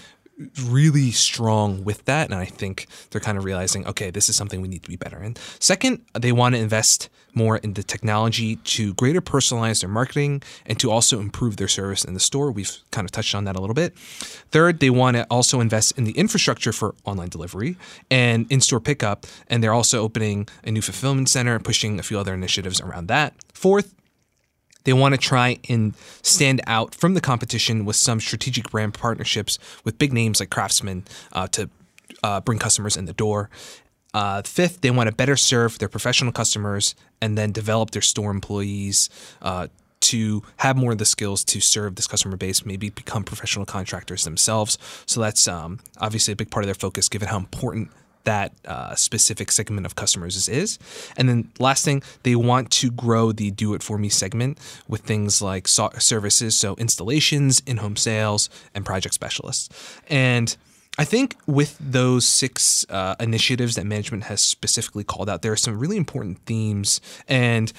really 0.65 1.11
strong 1.11 1.85
with 1.85 2.05
that, 2.07 2.31
and 2.31 2.35
I 2.39 2.45
think 2.45 2.87
they're 3.11 3.21
kind 3.21 3.39
of 3.39 3.45
realizing, 3.45 3.87
okay, 3.87 4.11
this 4.11 4.29
is 4.29 4.37
something 4.37 4.61
we 4.61 4.69
need 4.69 4.83
to 4.83 4.89
be 4.89 4.97
better 4.97 5.23
in. 5.23 5.37
Second, 5.61 6.05
they 6.13 6.33
want 6.33 6.55
to 6.55 6.61
invest 6.61 7.09
more 7.35 7.59
in 7.59 7.75
the 7.75 7.83
technology 7.83 8.57
to 8.57 8.95
greater 8.95 9.21
personalize 9.21 9.81
their 9.81 9.91
marketing 9.91 10.43
and 10.67 10.79
to 10.79 10.91
also 10.91 11.21
improve 11.21 11.57
their 11.57 11.69
service 11.69 12.05
in 12.05 12.15
the 12.15 12.21
store. 12.21 12.53
We've 12.53 12.71
kind 12.91 13.05
of 13.05 13.11
touched 13.11 13.35
on 13.35 13.45
that 13.45 13.57
a 13.57 13.61
little 13.61 13.75
bit. 13.75 13.97
Third, 13.99 14.81
they 14.81 14.91
want 14.91 15.17
to 15.17 15.27
also 15.31 15.61
invest 15.61 15.97
in 15.99 16.05
the 16.05 16.13
infrastructure 16.13 16.73
for 16.73 16.95
online 17.05 17.29
delivery 17.29 17.77
and 18.11 18.51
in-store 18.51 18.81
pickup, 18.81 19.27
and 19.49 19.63
they're 19.63 19.73
also 19.73 20.01
opening 20.01 20.49
a 20.65 20.71
new 20.71 20.83
fulfillment 20.83 21.29
center 21.29 21.55
and 21.57 21.65
pushing 21.65 21.99
a 21.99 22.03
few 22.03 22.19
other 22.19 22.35
initiatives 22.35 22.81
around 22.81 23.07
that. 23.07 23.35
Fourth, 23.53 23.95
they 24.85 24.93
want 24.93 25.15
to 25.15 25.19
try 25.19 25.59
and 25.69 25.95
stand 26.23 26.61
out 26.67 26.95
from 26.95 27.15
the 27.15 27.21
competition 27.21 27.85
with 27.85 27.97
some 27.97 28.21
strategic 28.21 28.71
brand 28.71 28.95
partnerships 28.95 29.59
with 29.85 29.99
big 29.99 30.13
names 30.13 30.41
like 30.41 30.51
Craftsman 30.51 31.05
uh, 31.33 31.49
to 31.49 31.69
uh, 32.23 32.41
bring 32.41 32.59
customers 32.59 32.97
in 32.97 33.07
the 33.07 33.13
door. 33.13 33.51
Uh, 34.13 34.43
fifth, 34.43 34.81
they 34.81 34.91
want 34.91 35.09
to 35.09 35.15
better 35.15 35.37
serve 35.37 35.79
their 35.79 35.89
professional 35.89 36.33
customers 36.33 36.95
and 37.21 37.37
then 37.37 37.51
develop 37.51 37.91
their 37.91 38.03
store 38.03 38.31
employees 38.31 39.11
uh, 39.43 39.67
to 40.01 40.43
have 40.59 40.77
more 40.77 40.93
of 40.93 40.99
the 40.99 41.05
skills 41.05 41.43
to 41.43 41.61
serve 41.61 41.97
this 41.97 42.07
customer 42.07 42.37
base, 42.37 42.65
maybe 42.65 42.91
become 42.91 43.25
professional 43.25 43.65
contractors 43.65 44.25
themselves. 44.25 44.79
So 45.07 45.21
that's 45.21 45.49
um, 45.49 45.81
obviously 45.99 46.33
a 46.33 46.37
big 46.37 46.51
part 46.51 46.63
of 46.63 46.67
their 46.67 46.75
focus, 46.75 47.09
given 47.09 47.29
how 47.29 47.39
important 47.39 47.91
that 48.25 48.53
uh, 48.67 48.95
specific 48.95 49.53
segment 49.53 49.87
of 49.87 49.95
customers 49.95 50.49
is. 50.49 50.79
And 51.17 51.29
then 51.29 51.51
last 51.59 51.85
thing, 51.85 52.03
they 52.23 52.35
want 52.35 52.71
to 52.73 52.91
grow 52.91 53.33
the 53.33 53.51
do 53.51 53.75
it 53.75 53.83
for 53.83 53.99
me 53.99 54.09
segment 54.09 54.59
with 54.89 55.03
things 55.03 55.41
like 55.41 55.69
so- 55.69 55.91
services, 55.99 56.55
so 56.55 56.75
installations, 56.77 57.61
in 57.67 57.79
home 57.79 57.97
sales, 57.97 58.51
and 58.75 58.85
project 58.85 59.15
specialists. 59.15 59.69
And 60.09 60.57
I 60.97 61.05
think 61.05 61.37
with 61.47 61.77
those 61.81 62.25
six 62.25 62.87
uh, 62.89 63.17
initiatives 63.19 63.75
that 63.75 63.85
management 63.85 64.25
has 64.25 64.41
specifically 64.41 65.03
called 65.03 65.29
out, 65.29 65.43
there 65.43 65.53
are 65.53 65.57
some 65.57 65.79
really 65.79 65.97
important 65.97 66.39
themes. 66.47 67.01
And 67.29 67.73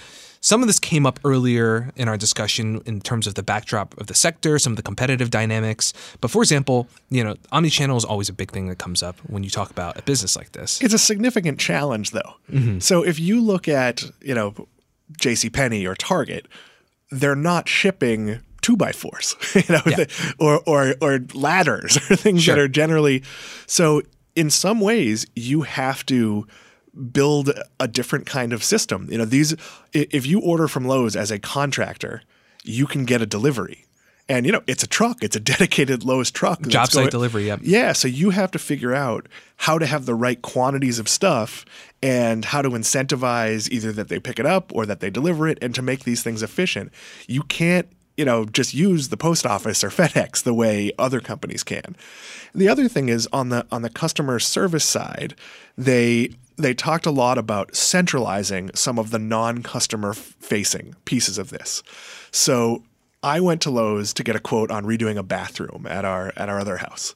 some 0.45 0.61
of 0.61 0.67
this 0.67 0.77
came 0.79 1.07
up 1.07 1.19
earlier 1.25 1.91
in 1.95 2.07
our 2.07 2.17
discussion 2.17 2.79
in 2.85 3.01
terms 3.01 3.25
of 3.25 3.33
the 3.33 3.41
backdrop 3.41 3.97
of 3.99 4.05
the 4.05 4.13
sector, 4.13 4.59
some 4.59 4.73
of 4.73 4.77
the 4.77 4.83
competitive 4.83 5.31
dynamics. 5.31 5.91
But 6.21 6.29
for 6.29 6.43
example, 6.43 6.87
you 7.09 7.23
know, 7.23 7.33
omnichannel 7.51 7.97
is 7.97 8.05
always 8.05 8.29
a 8.29 8.33
big 8.33 8.51
thing 8.51 8.67
that 8.67 8.77
comes 8.77 9.01
up 9.01 9.17
when 9.25 9.43
you 9.43 9.49
talk 9.49 9.71
about 9.71 9.97
a 9.97 10.03
business 10.03 10.35
like 10.35 10.51
this. 10.51 10.79
It's 10.83 10.93
a 10.93 10.99
significant 10.99 11.59
challenge, 11.59 12.11
though. 12.11 12.35
Mm-hmm. 12.51 12.77
So 12.77 13.03
if 13.03 13.19
you 13.19 13.41
look 13.41 13.67
at, 13.67 14.03
you 14.21 14.35
know, 14.35 14.53
J.C. 15.17 15.49
Penney 15.49 15.83
or 15.87 15.95
Target, 15.95 16.45
they're 17.09 17.35
not 17.35 17.67
shipping 17.67 18.39
two 18.61 18.77
by 18.77 18.91
fours, 18.91 19.35
you 19.55 19.63
know, 19.67 19.81
Yeah. 19.87 20.05
or 20.39 20.61
or 20.67 20.93
or 21.01 21.21
ladders 21.33 21.97
or 22.11 22.15
things 22.15 22.43
Sure. 22.43 22.53
that 22.55 22.61
are 22.61 22.67
generally. 22.67 23.23
So 23.65 24.03
in 24.35 24.51
some 24.51 24.79
ways, 24.79 25.25
you 25.35 25.63
have 25.63 26.05
to 26.05 26.45
build 27.11 27.51
a 27.79 27.87
different 27.87 28.25
kind 28.25 28.53
of 28.53 28.63
system. 28.63 29.07
You 29.11 29.17
know, 29.17 29.25
these 29.25 29.55
if 29.93 30.25
you 30.25 30.39
order 30.39 30.67
from 30.67 30.85
Lowe's 30.85 31.15
as 31.15 31.31
a 31.31 31.39
contractor, 31.39 32.21
you 32.63 32.87
can 32.87 33.05
get 33.05 33.21
a 33.21 33.25
delivery. 33.25 33.85
And 34.27 34.45
you 34.45 34.51
know, 34.51 34.61
it's 34.65 34.83
a 34.83 34.87
truck. 34.87 35.23
It's 35.23 35.35
a 35.35 35.39
dedicated 35.53 36.03
Lowe's 36.03 36.31
truck. 36.31 36.61
Job 36.67 36.87
site 36.87 37.03
going- 37.03 37.09
delivery, 37.09 37.45
yep. 37.47 37.59
yeah, 37.63 37.91
so 37.93 38.07
you 38.07 38.31
have 38.31 38.51
to 38.51 38.59
figure 38.59 38.93
out 38.93 39.27
how 39.57 39.77
to 39.77 39.85
have 39.85 40.05
the 40.05 40.15
right 40.15 40.41
quantities 40.41 40.99
of 40.99 41.07
stuff 41.07 41.65
and 42.01 42.45
how 42.45 42.61
to 42.61 42.69
incentivize 42.69 43.69
either 43.69 43.91
that 43.91 44.09
they 44.09 44.19
pick 44.19 44.39
it 44.39 44.45
up 44.45 44.71
or 44.73 44.85
that 44.85 44.99
they 44.99 45.09
deliver 45.09 45.47
it 45.47 45.57
and 45.61 45.75
to 45.75 45.81
make 45.81 46.03
these 46.03 46.23
things 46.23 46.41
efficient. 46.41 46.91
You 47.27 47.43
can't, 47.43 47.87
you 48.17 48.25
know, 48.25 48.45
just 48.45 48.73
use 48.73 49.09
the 49.09 49.17
post 49.17 49.45
office 49.45 49.83
or 49.83 49.89
FedEx 49.91 50.43
the 50.43 50.53
way 50.53 50.91
other 50.97 51.19
companies 51.19 51.63
can. 51.63 51.95
The 52.53 52.67
other 52.67 52.87
thing 52.87 53.09
is 53.09 53.27
on 53.31 53.49
the 53.49 53.65
on 53.71 53.81
the 53.83 53.89
customer 53.89 54.39
service 54.39 54.85
side, 54.85 55.35
they 55.77 56.31
they 56.57 56.73
talked 56.73 57.05
a 57.05 57.11
lot 57.11 57.37
about 57.37 57.75
centralizing 57.75 58.71
some 58.73 58.97
of 58.97 59.11
the 59.11 59.19
non-customer 59.19 60.13
facing 60.13 60.95
pieces 61.05 61.37
of 61.37 61.49
this. 61.49 61.83
So 62.31 62.83
I 63.23 63.39
went 63.39 63.61
to 63.63 63.71
Lowe's 63.71 64.13
to 64.13 64.23
get 64.23 64.35
a 64.35 64.39
quote 64.39 64.71
on 64.71 64.85
redoing 64.85 65.17
a 65.17 65.23
bathroom 65.23 65.85
at 65.89 66.05
our 66.05 66.31
at 66.37 66.49
our 66.49 66.59
other 66.59 66.77
house. 66.77 67.15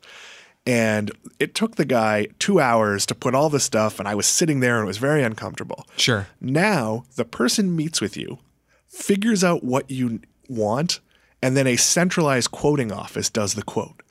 And 0.65 1.12
it 1.39 1.56
took 1.56 1.75
the 1.75 1.86
guy 1.86 2.28
two 2.38 2.60
hours 2.60 3.06
to 3.08 3.15
put 3.15 3.34
all 3.34 3.49
the 3.49 3.60
stuff, 3.60 3.97
and 3.97 4.08
I 4.08 4.15
was 4.15 4.28
sitting 4.28 4.60
there 4.60 4.78
and 4.78 4.84
it 4.84 4.88
was 4.88 4.97
very 4.97 5.23
uncomfortable. 5.23 5.88
Sure. 5.97 6.28
Now 6.41 7.06
the 7.15 7.25
person 7.25 7.75
meets 7.75 8.02
with 8.02 8.17
you, 8.17 8.39
figures 8.88 9.43
out 9.43 9.63
what 9.63 9.89
you 9.89 10.19
want, 10.47 10.99
and 11.41 11.56
then 11.56 11.67
a 11.67 11.75
centralized 11.75 12.52
quoting 12.52 12.91
office 12.91 13.30
does 13.30 13.54
the 13.54 13.63
quote. 13.63 14.04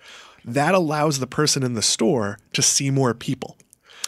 That 0.44 0.74
allows 0.74 1.18
the 1.18 1.26
person 1.26 1.62
in 1.62 1.74
the 1.74 1.82
store 1.82 2.38
to 2.54 2.62
see 2.62 2.90
more 2.90 3.12
people. 3.12 3.56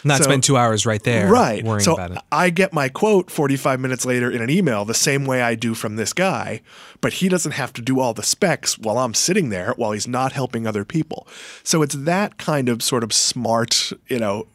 Not 0.04 0.18
So- 0.18 0.24
spend 0.24 0.42
two 0.42 0.56
hours 0.56 0.86
right 0.86 1.02
there 1.02 1.28
Right. 1.28 1.64
worrying 1.64 1.84
so 1.84 1.94
about 1.94 2.12
it. 2.12 2.18
I 2.32 2.50
get 2.50 2.72
my 2.72 2.88
quote 2.88 3.30
45 3.30 3.80
minutes 3.80 4.04
later 4.04 4.30
in 4.30 4.40
an 4.40 4.50
email 4.50 4.84
the 4.84 4.94
same 4.94 5.24
way 5.26 5.42
I 5.42 5.54
do 5.54 5.74
from 5.74 5.96
this 5.96 6.12
guy, 6.12 6.60
but 7.00 7.14
he 7.14 7.28
doesn't 7.28 7.52
have 7.52 7.72
to 7.74 7.82
do 7.82 8.00
all 8.00 8.14
the 8.14 8.22
specs 8.22 8.78
while 8.78 8.98
I'm 8.98 9.14
sitting 9.14 9.50
there 9.50 9.74
while 9.76 9.92
he's 9.92 10.08
not 10.08 10.32
helping 10.32 10.66
other 10.66 10.84
people. 10.84 11.26
So 11.62 11.82
it's 11.82 11.94
that 11.94 12.38
kind 12.38 12.68
of 12.68 12.82
sort 12.82 13.04
of 13.04 13.12
smart, 13.12 13.92
you 14.08 14.18
know, 14.18 14.46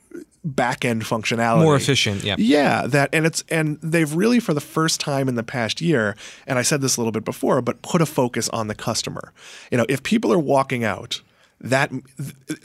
back 0.44 0.86
end 0.86 1.04
functionality. 1.04 1.64
More 1.64 1.76
efficient, 1.76 2.24
yeah. 2.24 2.36
Yeah, 2.38 2.86
that 2.86 3.10
and 3.12 3.26
it's 3.26 3.44
and 3.50 3.80
they've 3.82 4.14
really 4.14 4.40
for 4.40 4.54
the 4.54 4.62
first 4.62 5.00
time 5.00 5.28
in 5.28 5.34
the 5.36 5.44
past 5.44 5.82
year, 5.82 6.16
and 6.46 6.60
I 6.60 6.62
said 6.62 6.82
this 6.82 6.98
a 6.98 7.00
little 7.02 7.12
bit 7.12 7.26
before, 7.26 7.62
but 7.64 7.82
put 7.82 8.00
a 8.02 8.06
focus 8.06 8.48
on 8.50 8.68
the 8.68 8.76
customer. 8.76 9.34
You 9.72 9.80
know, 9.80 9.86
if 9.90 10.04
people 10.04 10.32
are 10.32 10.38
walking 10.40 10.84
out, 10.84 11.22
that 11.62 11.92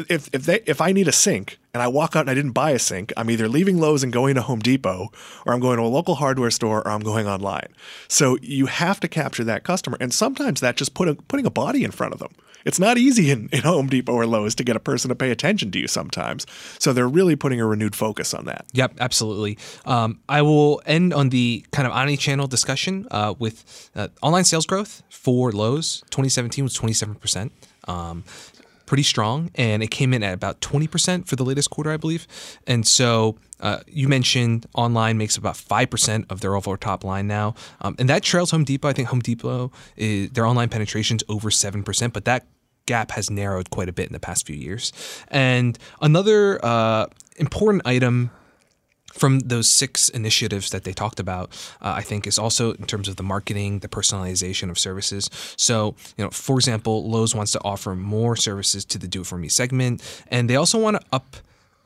if 0.08 0.28
if 0.32 0.44
they 0.44 0.60
if 0.66 0.80
I 0.80 0.92
need 0.92 1.08
a 1.08 1.12
sink 1.12 1.58
and 1.72 1.82
I 1.82 1.88
walk 1.88 2.16
out 2.16 2.20
and 2.20 2.30
I 2.30 2.34
didn't 2.34 2.52
buy 2.52 2.70
a 2.72 2.78
sink, 2.78 3.12
I'm 3.16 3.30
either 3.30 3.48
leaving 3.48 3.78
Lowe's 3.78 4.02
and 4.02 4.12
going 4.12 4.34
to 4.34 4.42
Home 4.42 4.60
Depot, 4.60 5.08
or 5.46 5.52
I'm 5.52 5.60
going 5.60 5.78
to 5.78 5.84
a 5.84 5.86
local 5.86 6.16
hardware 6.16 6.50
store, 6.50 6.80
or 6.80 6.88
I'm 6.88 7.00
going 7.00 7.26
online. 7.26 7.68
So 8.08 8.36
you 8.42 8.66
have 8.66 9.00
to 9.00 9.08
capture 9.08 9.44
that 9.44 9.64
customer, 9.64 9.96
and 10.00 10.12
sometimes 10.12 10.60
that 10.60 10.76
just 10.76 10.94
putting 10.94 11.46
a 11.46 11.50
body 11.50 11.84
in 11.84 11.90
front 11.90 12.12
of 12.12 12.20
them. 12.20 12.34
It's 12.64 12.78
not 12.78 12.98
easy 12.98 13.30
in, 13.30 13.48
in 13.52 13.60
Home 13.62 13.88
Depot 13.88 14.12
or 14.12 14.26
Lowe's 14.26 14.54
to 14.56 14.64
get 14.64 14.76
a 14.76 14.80
person 14.80 15.08
to 15.08 15.14
pay 15.14 15.30
attention 15.30 15.70
to 15.72 15.78
you 15.78 15.88
sometimes. 15.88 16.46
So 16.78 16.92
they're 16.92 17.08
really 17.08 17.36
putting 17.36 17.60
a 17.60 17.66
renewed 17.66 17.96
focus 17.96 18.34
on 18.34 18.44
that. 18.46 18.66
Yep, 18.72 18.94
absolutely. 19.00 19.58
Um, 19.84 20.20
I 20.28 20.42
will 20.42 20.82
end 20.86 21.14
on 21.14 21.30
the 21.30 21.64
kind 21.72 21.86
of 21.86 21.92
omni-channel 21.92 22.46
discussion 22.46 23.06
uh, 23.10 23.34
with 23.38 23.90
uh, 23.94 24.08
online 24.22 24.44
sales 24.44 24.66
growth 24.66 25.02
for 25.08 25.52
Lowe's. 25.52 26.02
2017 26.10 26.64
was 26.64 26.76
27%. 26.76 27.50
Um, 27.88 28.24
pretty 28.90 29.04
strong, 29.04 29.52
and 29.54 29.84
it 29.84 29.90
came 29.92 30.12
in 30.12 30.20
at 30.24 30.34
about 30.34 30.60
20% 30.60 31.28
for 31.28 31.36
the 31.36 31.44
latest 31.44 31.70
quarter, 31.70 31.92
I 31.92 31.96
believe. 31.96 32.26
And 32.66 32.84
so 32.84 33.36
uh, 33.60 33.78
you 33.86 34.08
mentioned 34.08 34.66
online 34.74 35.16
makes 35.16 35.36
about 35.36 35.54
5% 35.54 36.28
of 36.28 36.40
their 36.40 36.56
overall 36.56 36.76
top 36.76 37.04
line 37.04 37.28
now. 37.28 37.54
Um, 37.82 37.94
and 38.00 38.08
that 38.08 38.24
trails 38.24 38.50
Home 38.50 38.64
Depot. 38.64 38.88
I 38.88 38.92
think 38.92 39.06
Home 39.06 39.20
Depot, 39.20 39.70
is, 39.96 40.30
their 40.30 40.44
online 40.44 40.70
penetration's 40.70 41.22
over 41.28 41.50
7%, 41.50 42.12
but 42.12 42.24
that 42.24 42.48
gap 42.86 43.12
has 43.12 43.30
narrowed 43.30 43.70
quite 43.70 43.88
a 43.88 43.92
bit 43.92 44.08
in 44.08 44.12
the 44.12 44.18
past 44.18 44.44
few 44.44 44.56
years. 44.56 44.92
And 45.28 45.78
another 46.00 46.58
uh, 46.64 47.06
important 47.36 47.86
item 47.86 48.32
from 49.12 49.40
those 49.40 49.68
six 49.68 50.08
initiatives 50.08 50.70
that 50.70 50.84
they 50.84 50.92
talked 50.92 51.20
about, 51.20 51.50
uh, 51.80 51.94
I 51.96 52.02
think 52.02 52.26
is 52.26 52.38
also 52.38 52.72
in 52.72 52.86
terms 52.86 53.08
of 53.08 53.16
the 53.16 53.22
marketing, 53.22 53.80
the 53.80 53.88
personalization 53.88 54.70
of 54.70 54.78
services. 54.78 55.28
So, 55.56 55.94
you 56.16 56.24
know, 56.24 56.30
for 56.30 56.56
example, 56.56 57.08
Lowe's 57.08 57.34
wants 57.34 57.52
to 57.52 57.60
offer 57.62 57.94
more 57.94 58.36
services 58.36 58.84
to 58.86 58.98
the 58.98 59.08
Do 59.08 59.20
It 59.20 59.26
For 59.26 59.38
Me 59.38 59.48
segment, 59.48 60.02
and 60.28 60.48
they 60.48 60.56
also 60.56 60.78
want 60.78 61.00
to 61.00 61.06
up. 61.12 61.36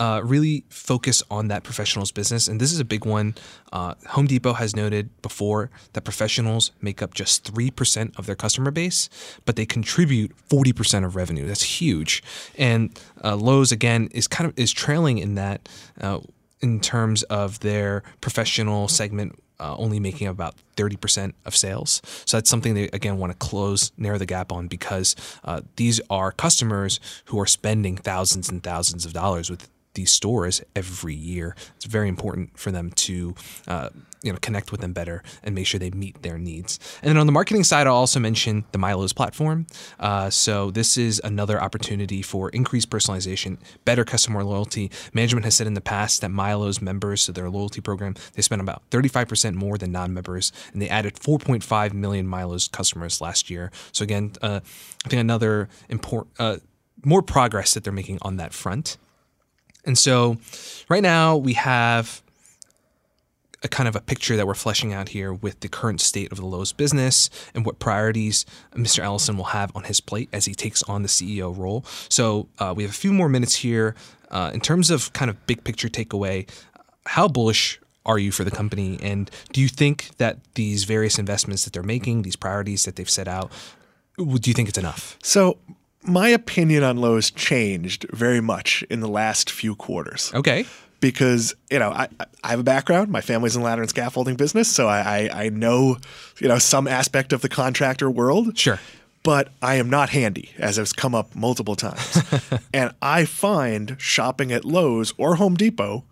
Uh, 0.01 0.21
really 0.25 0.65
focus 0.71 1.23
on 1.31 1.47
that 1.47 1.63
professionals 1.63 2.11
business, 2.11 2.49
and 2.49 2.61
this 2.61 2.73
is 2.73 2.81
a 2.81 2.85
big 2.85 3.07
one. 3.07 3.33
Uh, 3.73 3.95
Home 4.09 4.27
Depot 4.27 4.55
has 4.55 4.75
noted 4.75 5.09
before 5.23 5.71
that 5.93 6.03
professionals 6.03 6.73
make 6.81 7.01
up 7.01 7.15
just 7.15 7.45
three 7.45 7.71
percent 7.71 8.13
of 8.19 8.27
their 8.27 8.35
customer 8.35 8.73
base, 8.73 9.09
but 9.45 9.55
they 9.55 9.65
contribute 9.65 10.33
forty 10.37 10.73
percent 10.73 11.05
of 11.05 11.15
revenue. 11.15 11.47
That's 11.47 11.81
huge. 11.81 12.25
And 12.59 12.99
uh, 13.23 13.37
Lowe's 13.37 13.71
again 13.71 14.09
is 14.11 14.27
kind 14.27 14.51
of 14.51 14.59
is 14.59 14.73
trailing 14.73 15.19
in 15.19 15.37
that. 15.37 15.69
In 16.65 16.81
terms 16.81 17.23
of 17.25 17.61
their 17.61 18.03
professional 18.23 18.89
segment 18.89 19.39
uh, 19.61 19.77
only 19.77 20.01
making 20.01 20.27
about 20.27 20.55
30% 20.77 21.33
of 21.45 21.55
sales. 21.55 22.03
So 22.25 22.37
that's 22.37 22.51
something 22.51 22.75
they, 22.75 22.89
again, 22.93 23.19
want 23.19 23.33
to 23.33 23.39
close, 23.39 23.93
narrow 23.97 24.19
the 24.19 24.27
gap 24.27 24.51
on 24.51 24.67
because 24.67 25.15
uh, 25.45 25.61
these 25.77 26.01
are 26.11 26.33
customers 26.33 27.01
who 27.27 27.39
are 27.41 27.47
spending 27.47 27.97
thousands 27.97 28.49
and 28.49 28.63
thousands 28.63 29.05
of 29.07 29.13
dollars 29.13 29.51
with 29.51 29.69
these 29.95 30.13
stores 30.13 30.63
every 30.75 31.15
year. 31.15 31.57
It's 31.77 31.87
very 31.87 32.09
important 32.09 32.59
for 32.59 32.71
them 32.71 32.91
to 32.91 33.35
uh, 33.67 33.91
you 34.25 34.33
know 34.33 34.39
connect 34.41 34.73
with 34.73 34.81
them 34.81 34.93
better 34.93 35.23
and 35.43 35.55
make 35.55 35.67
sure 35.67 35.79
they 35.79 35.91
meet 35.91 36.23
their 36.23 36.39
needs. 36.39 36.81
And 37.03 37.11
then 37.11 37.19
on 37.19 37.27
the 37.27 37.33
marketing 37.33 37.63
side, 37.63 37.87
I'll 37.87 37.95
also 37.95 38.19
mention 38.19 38.65
the 38.73 38.79
MyLowe's 38.79 39.13
platform. 39.13 39.67
Uh, 40.01 40.31
so 40.31 40.71
this 40.71 40.97
is 40.97 41.21
another 41.23 41.63
opportunity 41.63 42.23
for 42.23 42.49
increased 42.51 42.91
personalization, 42.91 43.59
better 43.85 44.05
customer 44.05 44.43
loyalty. 44.43 44.91
Management 45.13 45.45
has 45.45 45.55
said 45.55 45.67
in 45.67 45.75
the 45.75 45.81
past 45.81 46.23
that 46.23 46.31
MyLowe's 46.31 46.81
members, 46.81 47.23
so 47.23 47.33
their 47.33 47.51
loyalty 47.51 47.83
program, 47.83 48.15
they 48.33 48.43
spend 48.43 48.63
about 48.63 48.83
35% 48.91 49.55
more 49.55 49.77
than 49.77 49.93
non-members, 49.93 50.53
and 50.73 50.81
they 50.81 50.89
added 50.89 51.15
4.5 51.15 51.93
million 51.93 52.27
MyLowe's 52.27 52.69
customers 52.69 53.21
last 53.21 53.51
year. 53.51 53.71
So 53.93 54.03
again, 54.03 54.33
uh, 54.41 54.61
I 55.05 55.09
think 55.09 55.21
another 55.21 55.69
important, 55.91 56.35
uh, 56.39 56.57
more 57.05 57.21
progress 57.21 57.75
that 57.75 57.85
they're 57.85 57.93
making 57.93 58.19
on 58.23 58.39
that 58.39 58.55
front. 58.55 58.97
And 59.87 59.99
so 59.99 60.39
right 60.89 61.03
now 61.03 61.37
we 61.37 61.55
have 61.55 62.23
a 63.65 63.69
kind 63.69 63.89
of 63.89 63.97
a 63.97 64.01
picture 64.01 64.37
that 64.37 64.47
we're 64.47 64.55
fleshing 64.55 64.93
out 64.93 65.09
here 65.09 65.33
with 65.33 65.61
the 65.61 65.69
current 65.69 66.01
state 66.01 66.31
of 66.31 66.39
the 66.39 66.45
Lowe's 66.45 66.73
business 66.73 67.31
and 67.55 67.65
what 67.65 67.79
priorities 67.79 68.45
Mr. 68.75 69.03
Ellison 69.03 69.39
will 69.39 69.45
have 69.45 69.75
on 69.75 69.85
his 69.85 70.01
plate 70.01 70.29
as 70.33 70.45
he 70.45 70.55
takes 70.55 70.83
on 70.83 71.03
the 71.03 71.09
CEO 71.09 71.57
role. 71.57 71.85
So 72.11 72.49
uh, 72.59 72.75
we 72.77 72.83
have 72.83 72.93
a 72.93 72.95
few 72.95 73.13
more 73.13 73.29
minutes 73.29 73.57
here. 73.57 73.95
Uh, 74.31 74.51
in 74.53 74.61
terms 74.61 74.91
of 74.91 75.13
kind 75.15 75.31
of 75.31 75.47
big 75.47 75.65
picture 75.65 75.89
takeaway, 75.89 76.49
how 77.07 77.27
bullish 77.27 77.81
are 78.05 78.19
you 78.19 78.31
for 78.31 78.45
the 78.45 78.51
company? 78.51 78.99
And 79.03 79.31
do 79.53 79.63
you 79.63 79.69
think 79.69 80.11
that 80.19 80.39
these 80.55 80.85
various 80.85 81.19
investments 81.19 81.65
that 81.65 81.73
they're 81.73 81.83
making, 81.83 82.23
these 82.23 82.37
priorities 82.37 82.85
that 82.85 82.97
they've 82.97 83.09
set 83.09 83.29
out, 83.29 83.51
do 84.19 84.51
you 84.51 84.55
think 84.55 84.69
it's 84.69 84.79
enough? 84.79 85.19
So 85.23 85.57
my 86.05 86.29
opinion 86.29 86.83
on 86.83 86.97
Lowe's 86.97 87.31
changed 87.31 88.07
very 88.13 88.41
much 88.41 88.83
in 88.91 89.01
the 89.01 89.09
last 89.09 89.51
few 89.51 89.75
quarters. 89.75 90.31
Okay. 90.35 90.67
Because 91.01 91.55
you 91.71 91.79
know 91.79 91.91
I, 91.91 92.09
I 92.43 92.49
have 92.49 92.61
a 92.61 92.65
background. 92.65 93.11
My 93.11 93.21
family's 93.21 93.57
in 93.57 93.63
ladder 93.63 93.83
and 93.83 93.91
scaffolding 93.91 94.37
business, 94.37 94.69
so 94.69 94.87
I, 94.89 95.29
I 95.31 95.45
I 95.45 95.49
know 95.51 95.99
you 96.39 96.49
know 96.49 96.59
some 96.59 96.89
aspect 96.89 97.33
of 97.33 97.43
the 97.43 97.49
contractor 97.49 98.11
world. 98.11 98.57
Sure. 98.57 98.81
But 99.23 99.49
I 99.63 99.77
am 99.77 99.89
not 99.89 100.11
handy, 100.11 100.51
as 100.59 100.77
has 100.77 100.93
come 100.93 101.15
up 101.15 101.35
multiple 101.35 101.77
times. 101.77 102.23
and 102.75 102.93
I 103.01 103.25
find 103.25 103.97
shopping 103.99 104.53
at 104.53 104.67
Lowe's 104.67 105.15
or 105.17 105.37
Home 105.37 105.55
Depot 105.55 106.05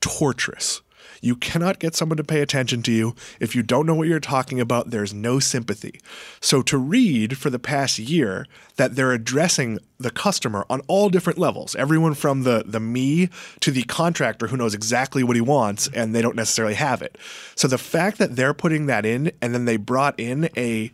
torturous. 0.00 0.82
You 1.20 1.36
cannot 1.36 1.78
get 1.78 1.94
someone 1.94 2.16
to 2.16 2.24
pay 2.24 2.40
attention 2.42 2.82
to 2.82 2.92
you. 2.92 3.14
If 3.40 3.54
you 3.54 3.62
don't 3.62 3.86
know 3.86 3.94
what 3.94 4.08
you're 4.08 4.20
talking 4.20 4.60
about, 4.60 4.90
there's 4.90 5.14
no 5.14 5.38
sympathy. 5.38 6.00
So, 6.40 6.62
to 6.62 6.78
read 6.78 7.38
for 7.38 7.50
the 7.50 7.58
past 7.58 7.98
year 7.98 8.46
that 8.76 8.94
they're 8.96 9.12
addressing 9.12 9.78
the 9.98 10.10
customer 10.10 10.66
on 10.68 10.80
all 10.88 11.08
different 11.08 11.38
levels, 11.38 11.74
everyone 11.76 12.14
from 12.14 12.42
the, 12.42 12.62
the 12.66 12.80
me 12.80 13.30
to 13.60 13.70
the 13.70 13.82
contractor 13.84 14.48
who 14.48 14.56
knows 14.56 14.74
exactly 14.74 15.22
what 15.22 15.36
he 15.36 15.42
wants 15.42 15.88
and 15.88 16.14
they 16.14 16.22
don't 16.22 16.36
necessarily 16.36 16.74
have 16.74 17.02
it. 17.02 17.16
So, 17.54 17.68
the 17.68 17.78
fact 17.78 18.18
that 18.18 18.36
they're 18.36 18.54
putting 18.54 18.86
that 18.86 19.06
in 19.06 19.32
and 19.40 19.54
then 19.54 19.64
they 19.64 19.76
brought 19.76 20.18
in 20.18 20.48
a 20.56 20.90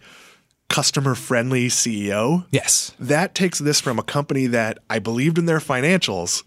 customer 0.68 1.14
friendly 1.14 1.68
CEO 1.68 2.46
Yes. 2.50 2.92
that 2.98 3.34
takes 3.34 3.58
this 3.58 3.78
from 3.78 3.98
a 3.98 4.02
company 4.02 4.46
that 4.46 4.78
I 4.88 5.00
believed 5.00 5.36
in 5.36 5.44
their 5.44 5.58
financials 5.58 6.42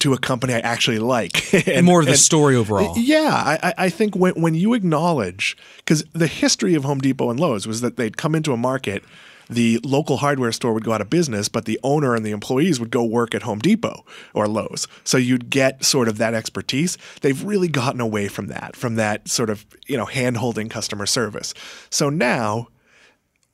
to 0.00 0.12
a 0.12 0.18
company 0.18 0.54
I 0.54 0.58
actually 0.60 0.98
like. 0.98 1.54
and, 1.68 1.86
More 1.86 2.00
of 2.00 2.06
the 2.06 2.12
and- 2.12 2.20
story 2.20 2.56
overall. 2.56 2.94
yeah, 2.98 3.32
I, 3.34 3.58
I- 3.68 3.74
I 3.86 3.90
think 3.90 4.14
when 4.16 4.34
when 4.40 4.54
you 4.54 4.74
acknowledge 4.74 5.56
because 5.78 6.04
the 6.12 6.26
history 6.26 6.74
of 6.74 6.84
Home 6.84 6.98
Depot 7.00 7.30
and 7.30 7.38
Lowe's 7.40 7.66
was 7.66 7.80
that 7.80 7.96
they'd 7.96 8.16
come 8.16 8.34
into 8.34 8.52
a 8.52 8.56
market, 8.56 9.02
the 9.48 9.78
local 9.82 10.18
hardware 10.18 10.52
store 10.52 10.72
would 10.72 10.84
go 10.84 10.92
out 10.92 11.00
of 11.00 11.10
business, 11.10 11.48
but 11.48 11.64
the 11.64 11.78
owner 11.82 12.14
and 12.14 12.24
the 12.24 12.30
employees 12.30 12.78
would 12.78 12.90
go 12.90 13.02
work 13.04 13.34
at 13.34 13.42
Home 13.42 13.58
Depot 13.58 14.04
or 14.32 14.46
Lowe's. 14.46 14.86
So 15.02 15.18
you'd 15.18 15.50
get 15.50 15.84
sort 15.84 16.06
of 16.06 16.18
that 16.18 16.34
expertise. 16.34 16.96
They've 17.22 17.42
really 17.42 17.66
gotten 17.68 18.00
away 18.00 18.28
from 18.28 18.46
that, 18.46 18.76
from 18.76 18.94
that 18.94 19.28
sort 19.28 19.50
of 19.50 19.66
you 19.88 19.96
know 19.96 20.06
hand 20.06 20.36
holding 20.36 20.68
customer 20.68 21.06
service. 21.06 21.52
So 21.90 22.10
now 22.10 22.68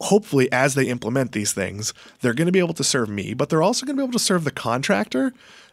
hopefully 0.01 0.51
as 0.53 0.75
they 0.75 0.85
implement 0.87 1.33
these 1.33 1.53
things, 1.55 1.95
they're 2.21 2.35
going 2.35 2.47
to 2.47 2.53
be 2.53 2.59
able 2.59 2.75
to 2.75 2.85
serve 2.85 3.09
me, 3.09 3.33
but 3.35 3.49
they're 3.49 3.63
also 3.63 3.87
going 3.87 3.97
to 3.97 4.01
be 4.01 4.05
able 4.05 4.13
to 4.13 4.19
serve 4.25 4.45
the 4.45 4.51
contractor 4.51 5.33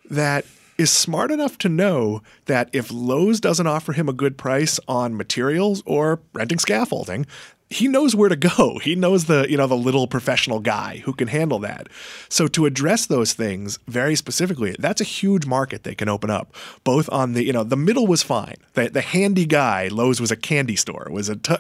that 0.10 0.46
is 0.78 0.92
smart 0.92 1.32
enough 1.32 1.58
to 1.60 1.70
know 1.70 2.22
that 2.46 2.70
if 2.74 2.92
Lowe's 2.92 3.40
doesn't 3.40 3.68
offer 3.68 3.94
him 3.94 4.10
a 4.10 4.14
good 4.14 4.38
price 4.38 4.80
on 4.88 5.16
materials 5.16 5.84
or 5.86 6.20
renting 6.34 6.60
scaffolding, 6.60 7.26
he 7.70 7.88
knows 7.88 8.16
where 8.16 8.30
to 8.30 8.36
go. 8.36 8.80
He 8.84 8.96
knows 8.96 9.26
the, 9.26 9.48
you 9.50 9.58
know, 9.58 9.68
the 9.68 9.78
little 9.78 10.08
professional 10.08 10.60
guy 10.60 10.98
who 11.06 11.14
can 11.14 11.28
handle 11.30 11.60
that. 11.60 11.88
So 12.28 12.48
to 12.48 12.66
address 12.66 13.06
those 13.06 13.34
things 13.34 13.80
very 13.88 14.16
specifically, 14.16 14.76
that's 14.78 15.00
a 15.02 15.06
huge 15.06 15.46
market 15.46 15.84
they 15.84 15.96
can 15.96 16.10
open 16.10 16.30
up. 16.30 16.54
Both 16.84 17.10
on 17.12 17.34
the, 17.34 17.44
you 17.46 17.54
know, 17.54 17.64
the 17.64 17.78
middle 17.78 18.06
was 18.06 18.22
fine. 18.22 18.56
The 18.74 18.90
the 18.90 19.02
handy 19.02 19.46
guy, 19.46 19.88
Lowe's 19.88 20.20
was 20.20 20.32
a 20.32 20.36
candy 20.36 20.76
store, 20.76 21.08
was 21.10 21.30
a 21.30 21.36
t- 21.38 21.56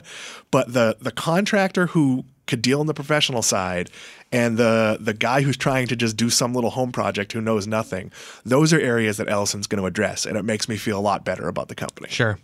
but 0.52 0.73
the 0.73 0.97
the 0.99 1.12
contractor 1.12 1.88
who 1.88 2.26
could 2.45 2.62
deal 2.62 2.79
on 2.79 2.88
the 2.88 2.93
professional 2.93 3.41
side 3.41 3.89
and 4.32 4.58
the 4.58 4.97
the 4.99 5.13
guy 5.13 5.41
who's 5.41 5.58
trying 5.58 5.88
to 5.88 5.95
just 5.95 6.17
do 6.17 6.29
some 6.29 6.53
little 6.53 6.71
home 6.71 6.91
project 6.91 7.32
who 7.32 7.41
knows 7.41 7.67
nothing 7.67 8.12
those 8.45 8.73
are 8.73 8.79
areas 8.79 9.17
that 9.17 9.29
ellison's 9.29 9.67
going 9.67 9.82
to 9.82 9.86
address 9.88 10.25
and 10.25 10.38
it 10.38 10.43
makes 10.43 10.67
me 10.67 10.75
feel 10.77 10.99
a 10.99 11.01
lot 11.01 11.23
better 11.23 11.47
about 11.47 11.67
the 11.67 11.75
company 11.75 12.10
Sure. 12.10 12.38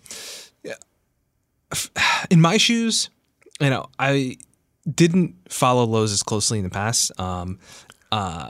In 2.30 2.42
my 2.42 2.58
shoes, 2.58 3.10
you 3.60 3.70
know, 3.70 3.88
I 3.98 4.38
didn't 4.94 5.36
follow 5.50 5.84
Lowe's 5.86 6.12
as 6.12 6.24
closely 6.24 6.58
in 6.58 6.64
the 6.64 6.70
past. 6.70 7.12
Um, 7.20 7.60
uh, 8.12 8.50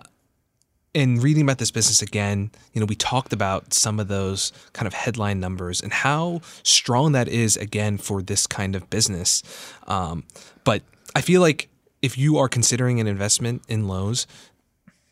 in 1.00 1.20
reading 1.20 1.44
about 1.44 1.58
this 1.58 1.72
business 1.72 2.02
again, 2.02 2.52
you 2.74 2.80
know, 2.80 2.86
we 2.86 2.96
talked 2.96 3.34
about 3.34 3.74
some 3.74 4.00
of 4.00 4.08
those 4.08 4.52
kind 4.74 4.88
of 4.88 4.94
headline 4.94 5.40
numbers 5.40 5.82
and 5.82 5.92
how 5.92 6.42
strong 6.64 7.14
that 7.14 7.28
is 7.28 7.58
again 7.58 7.98
for 7.98 8.22
this 8.22 8.46
kind 8.46 8.76
of 8.76 8.90
business. 8.90 9.42
Um, 9.88 10.24
but 10.64 10.84
I 11.16 11.22
feel 11.22 11.42
like 11.42 11.70
if 12.02 12.18
you 12.18 12.38
are 12.38 12.48
considering 12.48 13.00
an 13.00 13.08
investment 13.08 13.64
in 13.68 13.88
Lowe's, 13.88 14.28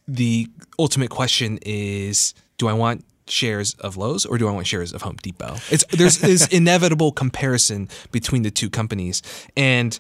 the 0.08 0.48
ultimate 0.80 1.10
question 1.10 1.60
is 1.64 2.34
do 2.58 2.68
I 2.68 2.74
want 2.74 3.04
shares 3.30 3.74
of 3.76 3.98
Lowe's 3.98 4.26
or 4.26 4.38
do 4.38 4.48
I 4.48 4.52
want 4.52 4.68
shares 4.68 4.94
of 4.94 5.02
Home 5.02 5.18
Depot? 5.22 5.56
It's 5.70 5.86
there's 5.86 6.20
this 6.20 6.48
inevitable 6.52 7.12
comparison 7.12 7.90
between 8.12 8.44
the 8.44 8.52
two 8.52 8.70
companies 8.70 9.22
and 9.56 10.00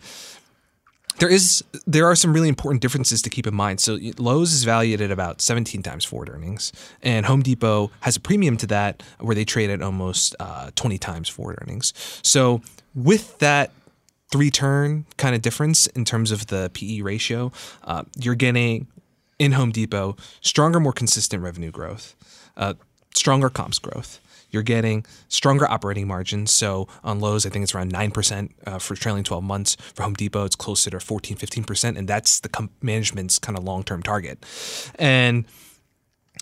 there 1.19 1.29
is 1.29 1.63
there 1.85 2.05
are 2.05 2.15
some 2.15 2.33
really 2.33 2.49
important 2.49 2.81
differences 2.81 3.21
to 3.23 3.29
keep 3.29 3.47
in 3.47 3.55
mind. 3.55 3.79
So 3.79 3.97
Lowe's 4.17 4.53
is 4.53 4.63
valued 4.63 5.01
at 5.01 5.11
about 5.11 5.41
17 5.41 5.83
times 5.83 6.05
forward 6.05 6.29
earnings, 6.29 6.71
and 7.01 7.25
Home 7.25 7.41
Depot 7.41 7.91
has 8.01 8.15
a 8.15 8.19
premium 8.19 8.57
to 8.57 8.67
that 8.67 9.03
where 9.19 9.35
they 9.35 9.45
trade 9.45 9.69
at 9.69 9.81
almost 9.81 10.35
uh, 10.39 10.71
20 10.75 10.97
times 10.97 11.29
forward 11.29 11.57
earnings. 11.61 11.93
So 12.21 12.61
with 12.95 13.39
that 13.39 13.71
three 14.31 14.51
turn 14.51 15.05
kind 15.17 15.35
of 15.35 15.41
difference 15.41 15.87
in 15.87 16.05
terms 16.05 16.31
of 16.31 16.47
the 16.47 16.69
PE 16.73 17.01
ratio, 17.01 17.51
uh, 17.83 18.03
you're 18.17 18.35
getting 18.35 18.87
in 19.39 19.53
Home 19.53 19.71
Depot 19.71 20.15
stronger, 20.41 20.79
more 20.79 20.93
consistent 20.93 21.43
revenue 21.43 21.71
growth, 21.71 22.15
uh, 22.55 22.73
stronger 23.15 23.49
comps 23.49 23.79
growth. 23.79 24.19
You're 24.57 24.63
getting 24.63 25.05
stronger 25.27 25.69
operating 25.69 26.07
margins. 26.07 26.51
So 26.51 26.87
on 27.03 27.19
Lowe's, 27.19 27.45
I 27.45 27.49
think 27.49 27.61
it's 27.61 27.75
around 27.75 27.93
9% 27.93 28.49
uh, 28.65 28.79
for 28.79 28.95
trailing 28.95 29.23
12 29.23 29.43
months. 29.43 29.77
For 29.93 30.01
Home 30.01 30.15
Depot, 30.15 30.45
it's 30.45 30.55
closer 30.55 30.89
to 30.89 30.99
14, 30.99 31.37
15%. 31.37 31.95
And 31.95 32.07
that's 32.07 32.39
the 32.39 32.69
management's 32.81 33.37
kind 33.37 33.55
of 33.55 33.63
long 33.63 33.83
term 33.83 34.01
target. 34.01 34.43
And 34.95 35.45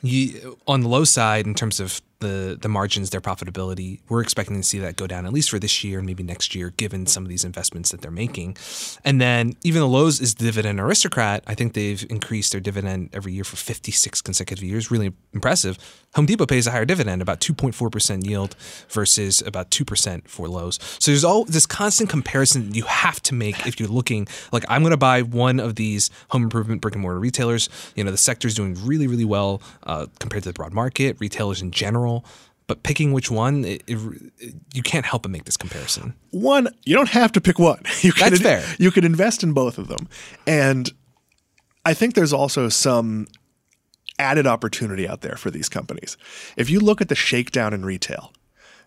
you, 0.01 0.57
on 0.65 0.79
the 0.79 0.87
low 0.87 1.03
side, 1.03 1.45
in 1.45 1.55
terms 1.55 1.81
of 1.81 2.01
the 2.19 2.57
the 2.59 2.69
margins, 2.69 3.09
their 3.09 3.21
profitability, 3.21 3.99
we're 4.09 4.21
expecting 4.21 4.55
to 4.57 4.63
see 4.63 4.79
that 4.79 4.95
go 4.95 5.07
down 5.07 5.25
at 5.25 5.33
least 5.33 5.49
for 5.49 5.59
this 5.59 5.83
year 5.83 5.99
and 5.99 6.05
maybe 6.05 6.23
next 6.23 6.55
year, 6.55 6.71
given 6.77 7.05
some 7.05 7.23
of 7.23 7.29
these 7.29 7.43
investments 7.43 7.91
that 7.91 8.01
they're 8.01 8.11
making. 8.11 8.57
And 9.03 9.19
then 9.19 9.53
even 9.63 9.81
though 9.81 9.87
Lowe's 9.87 10.19
is 10.21 10.35
the 10.35 10.45
dividend 10.45 10.79
aristocrat, 10.79 11.43
I 11.47 11.55
think 11.55 11.73
they've 11.73 12.05
increased 12.09 12.51
their 12.51 12.61
dividend 12.61 13.09
every 13.13 13.33
year 13.33 13.43
for 13.43 13.57
56 13.57 14.21
consecutive 14.21 14.63
years. 14.63 14.91
Really 14.91 15.13
impressive. 15.33 15.77
Home 16.15 16.25
Depot 16.25 16.45
pays 16.45 16.65
a 16.65 16.71
higher 16.71 16.85
dividend, 16.85 17.21
about 17.21 17.41
2.4% 17.41 18.25
yield 18.25 18.55
versus 18.89 19.41
about 19.41 19.69
2% 19.69 20.27
for 20.27 20.47
Lowe's. 20.47 20.79
So 20.99 21.11
there's 21.11 21.25
all 21.25 21.43
this 21.43 21.65
constant 21.65 22.09
comparison 22.09 22.73
you 22.73 22.83
have 22.83 23.21
to 23.23 23.33
make 23.33 23.67
if 23.67 23.79
you're 23.79 23.89
looking 23.89 24.27
like 24.53 24.63
I'm 24.69 24.81
going 24.81 24.91
to 24.91 24.97
buy 24.97 25.21
one 25.23 25.59
of 25.59 25.75
these 25.75 26.09
home 26.29 26.43
improvement 26.43 26.81
brick 26.81 26.95
and 26.95 27.01
mortar 27.01 27.19
retailers. 27.19 27.69
You 27.95 28.03
know, 28.05 28.11
the 28.11 28.17
sector's 28.17 28.55
doing 28.55 28.77
really, 28.85 29.07
really 29.07 29.25
well 29.25 29.61
uh, 29.83 30.05
compared 30.19 30.43
to 30.43 30.49
the 30.49 30.53
broad 30.53 30.73
market, 30.73 31.17
retailers 31.19 31.61
in 31.61 31.71
general. 31.71 32.04
But 32.67 32.81
picking 32.81 33.13
which 33.13 33.29
one, 33.29 33.63
it, 33.63 33.83
it, 33.85 34.55
you 34.73 34.81
can't 34.81 35.05
help 35.05 35.21
but 35.21 35.31
make 35.31 35.45
this 35.45 35.55
comparison. 35.57 36.15
one 36.31 36.67
you 36.83 36.95
don't 36.95 37.09
have 37.09 37.31
to 37.33 37.41
pick 37.41 37.59
one 37.59 37.81
you 38.01 38.11
can, 38.11 38.31
That's 38.31 38.41
fair. 38.41 38.63
you 38.79 38.89
can 38.91 39.03
invest 39.05 39.43
in 39.43 39.53
both 39.53 39.77
of 39.77 39.87
them 39.87 40.07
and 40.47 40.91
i 41.85 41.93
think 41.93 42.15
there's 42.15 42.33
also 42.33 42.67
some 42.69 43.27
added 44.17 44.47
opportunity 44.47 45.07
out 45.07 45.21
there 45.21 45.35
for 45.37 45.51
these 45.51 45.69
companies 45.69 46.17
if 46.57 46.69
you 46.69 46.79
look 46.79 47.01
at 47.01 47.09
the 47.09 47.15
shakedown 47.15 47.71
in 47.73 47.85
retail 47.85 48.31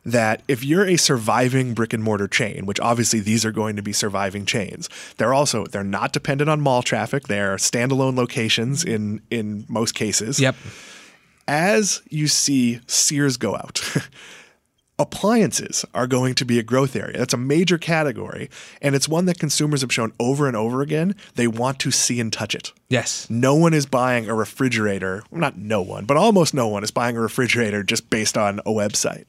that 0.05 0.43
if 0.49 0.65
you're 0.65 0.87
a 0.87 0.97
surviving 0.97 1.75
brick 1.75 1.93
and 1.93 2.03
mortar 2.03 2.29
chain, 2.29 2.65
which 2.67 2.81
obviously 2.81 3.21
these 3.21 3.45
are 3.45 3.53
going 3.53 3.77
to 3.77 3.83
be 3.83 3.93
surviving 3.93 4.47
chains, 4.47 4.89
they're 5.19 5.35
also 5.35 5.67
they're 5.67 5.85
not 5.85 6.13
dependent 6.13 6.49
on 6.49 6.61
mall 6.61 6.83
traffic. 6.83 7.27
They're 7.29 7.57
standalone 7.57 8.17
locations 8.17 8.85
in 8.85 9.21
in 9.31 9.67
most 9.69 9.95
cases. 9.95 10.41
Yep. 10.41 10.55
As 11.49 12.03
you 12.11 12.29
see 12.29 12.81
Sears 12.87 13.39
go 13.39 13.57
out, 13.57 13.81
appliances 14.99 15.85
are 15.95 16.07
going 16.07 16.35
to 16.35 16.45
be 16.45 16.59
a 16.59 16.63
growth 16.63 16.95
area. 16.95 17.17
That's 17.17 17.33
a 17.33 17.39
major 17.39 17.79
category, 17.79 18.51
and 18.83 18.95
it's 18.95 19.09
one 19.09 19.25
that 19.25 19.39
consumers 19.39 19.81
have 19.81 19.93
shown 19.93 20.13
over 20.21 20.47
and 20.47 20.55
over 20.55 20.83
again 20.83 21.15
they 21.37 21.47
want 21.47 21.79
to 21.81 21.91
see 21.91 22.21
and 22.21 22.31
touch 22.31 22.55
it. 22.55 22.73
Yes. 22.91 23.29
No 23.31 23.55
one 23.55 23.73
is 23.73 23.87
buying 23.87 24.29
a 24.29 24.35
refrigerator, 24.35 25.23
well, 25.31 25.41
not 25.41 25.57
no 25.57 25.81
one, 25.81 26.05
but 26.05 26.19
almost 26.19 26.53
no 26.53 26.69
one 26.69 26.85
is 26.85 26.91
buying 26.91 27.17
a 27.17 27.21
refrigerator 27.21 27.83
just 27.83 28.11
based 28.11 28.37
on 28.37 28.59
a 28.61 28.71
website. 28.71 29.25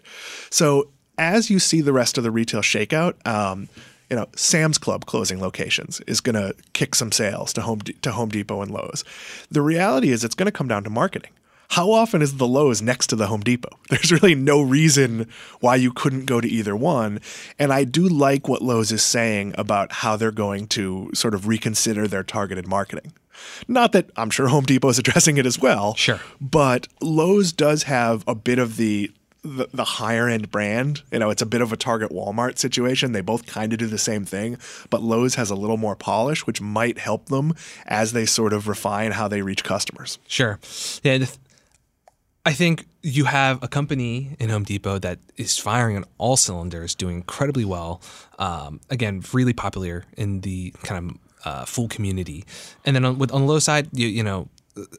So 0.49 0.89
as 1.17 1.49
you 1.49 1.57
see 1.57 1.79
the 1.79 1.93
rest 1.93 2.17
of 2.17 2.25
the 2.25 2.31
retail 2.31 2.61
shakeout, 2.61 3.25
um, 3.25 3.69
you 4.09 4.15
know, 4.15 4.27
Sam's 4.35 4.77
Club 4.77 5.05
closing 5.05 5.39
locations 5.39 6.01
is 6.01 6.19
going 6.19 6.35
to 6.35 6.55
kick 6.73 6.95
some 6.95 7.11
sales 7.11 7.53
to 7.53 7.61
Home 7.61 7.79
to 7.79 8.11
Home 8.11 8.29
Depot 8.29 8.61
and 8.61 8.71
Lowe's. 8.71 9.05
The 9.51 9.61
reality 9.61 10.09
is, 10.09 10.23
it's 10.23 10.35
going 10.35 10.47
to 10.47 10.51
come 10.51 10.67
down 10.67 10.83
to 10.83 10.89
marketing. 10.89 11.31
How 11.69 11.91
often 11.91 12.21
is 12.23 12.37
the 12.37 12.47
Lowe's 12.47 12.81
next 12.81 13.07
to 13.07 13.15
the 13.15 13.27
Home 13.27 13.41
Depot? 13.41 13.69
There's 13.89 14.11
really 14.11 14.33
no 14.35 14.61
reason 14.61 15.27
why 15.59 15.75
you 15.75 15.91
couldn't 15.91 16.25
go 16.25 16.41
to 16.41 16.47
either 16.47 16.75
one. 16.75 17.21
And 17.59 17.71
I 17.71 17.83
do 17.83 18.07
like 18.07 18.47
what 18.47 18.61
Lowe's 18.63 18.91
is 18.91 19.03
saying 19.03 19.53
about 19.57 19.91
how 19.91 20.15
they're 20.15 20.31
going 20.31 20.67
to 20.69 21.11
sort 21.13 21.33
of 21.35 21.47
reconsider 21.47 22.07
their 22.07 22.23
targeted 22.23 22.67
marketing. 22.67 23.13
Not 23.67 23.91
that 23.91 24.09
I'm 24.17 24.31
sure 24.31 24.47
Home 24.47 24.65
Depot 24.65 24.89
is 24.89 24.99
addressing 24.99 25.37
it 25.37 25.45
as 25.45 25.59
well. 25.59 25.93
Sure. 25.95 26.19
But 26.41 26.87
Lowe's 27.01 27.53
does 27.53 27.83
have 27.83 28.23
a 28.27 28.35
bit 28.35 28.59
of 28.59 28.77
the 28.77 29.11
the, 29.41 29.69
the 29.73 29.85
higher 29.85 30.27
end 30.27 30.51
brand. 30.51 31.01
You 31.13 31.19
know, 31.19 31.29
it's 31.29 31.41
a 31.41 31.45
bit 31.45 31.61
of 31.61 31.71
a 31.71 31.77
Target 31.77 32.09
Walmart 32.11 32.57
situation. 32.57 33.13
They 33.13 33.21
both 33.21 33.45
kind 33.45 33.71
of 33.71 33.79
do 33.79 33.87
the 33.87 33.97
same 33.97 34.25
thing, 34.25 34.57
but 34.89 35.01
Lowe's 35.01 35.35
has 35.35 35.49
a 35.49 35.55
little 35.55 35.77
more 35.77 35.95
polish, 35.95 36.45
which 36.45 36.59
might 36.59 36.97
help 36.97 37.27
them 37.27 37.53
as 37.85 38.11
they 38.11 38.25
sort 38.25 38.51
of 38.51 38.67
refine 38.67 39.11
how 39.11 39.29
they 39.29 39.41
reach 39.41 39.63
customers. 39.63 40.19
Sure. 40.27 40.59
Yeah. 41.03 41.19
the 41.19 41.25
th- 41.27 41.37
I 42.45 42.53
think 42.53 42.87
you 43.03 43.25
have 43.25 43.61
a 43.61 43.67
company 43.67 44.35
in 44.39 44.49
Home 44.49 44.63
Depot 44.63 44.99
that 44.99 45.19
is 45.35 45.57
firing 45.57 45.97
on 45.97 46.05
all 46.17 46.37
cylinders, 46.37 46.95
doing 46.95 47.17
incredibly 47.17 47.65
well. 47.65 48.01
Um, 48.37 48.79
again, 48.89 49.23
really 49.33 49.53
popular 49.53 50.05
in 50.17 50.41
the 50.41 50.71
kind 50.83 51.11
of 51.11 51.17
uh, 51.45 51.65
Fool 51.65 51.87
community. 51.87 52.45
And 52.85 52.95
then 52.95 53.05
on, 53.05 53.19
with, 53.19 53.31
on 53.31 53.41
the 53.41 53.47
low 53.47 53.59
side, 53.59 53.89
you, 53.91 54.07
you 54.07 54.23
know, 54.23 54.47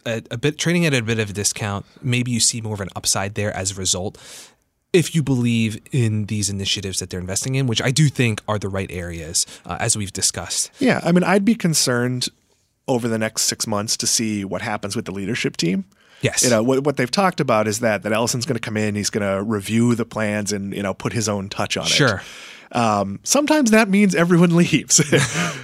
a, 0.04 0.22
a 0.30 0.36
bit 0.36 0.58
trading 0.58 0.84
at 0.86 0.94
a 0.94 1.02
bit 1.02 1.18
of 1.18 1.30
a 1.30 1.32
discount. 1.32 1.86
Maybe 2.02 2.30
you 2.30 2.40
see 2.40 2.60
more 2.60 2.74
of 2.74 2.80
an 2.80 2.90
upside 2.94 3.34
there 3.34 3.54
as 3.56 3.72
a 3.72 3.74
result. 3.74 4.18
If 4.92 5.14
you 5.14 5.22
believe 5.22 5.80
in 5.92 6.26
these 6.26 6.50
initiatives 6.50 6.98
that 6.98 7.10
they're 7.10 7.20
investing 7.20 7.54
in, 7.54 7.66
which 7.66 7.80
I 7.80 7.90
do 7.90 8.08
think 8.08 8.42
are 8.48 8.58
the 8.58 8.68
right 8.68 8.90
areas, 8.90 9.46
uh, 9.64 9.76
as 9.80 9.96
we've 9.96 10.12
discussed. 10.12 10.70
Yeah, 10.80 11.00
I 11.04 11.12
mean, 11.12 11.22
I'd 11.22 11.44
be 11.44 11.54
concerned 11.54 12.28
over 12.90 13.08
the 13.08 13.18
next 13.18 13.42
six 13.42 13.66
months 13.66 13.96
to 13.98 14.06
see 14.06 14.44
what 14.44 14.62
happens 14.62 14.96
with 14.96 15.04
the 15.04 15.12
leadership 15.12 15.56
team. 15.56 15.84
Yes. 16.22 16.42
You 16.42 16.50
know 16.50 16.62
what, 16.62 16.84
what 16.84 16.96
they've 16.96 17.10
talked 17.10 17.40
about 17.40 17.66
is 17.66 17.80
that 17.80 18.02
that 18.02 18.12
Ellison's 18.12 18.44
going 18.44 18.56
to 18.56 18.60
come 18.60 18.76
in, 18.76 18.94
he's 18.94 19.10
going 19.10 19.26
to 19.26 19.42
review 19.42 19.94
the 19.94 20.04
plans 20.04 20.52
and 20.52 20.74
you 20.74 20.82
know 20.82 20.92
put 20.92 21.12
his 21.12 21.28
own 21.28 21.48
touch 21.48 21.76
on 21.76 21.84
it. 21.84 21.90
Sure. 21.90 22.22
Um, 22.72 23.20
sometimes 23.22 23.70
that 23.70 23.88
means 23.88 24.14
everyone 24.14 24.54
leaves, 24.56 25.00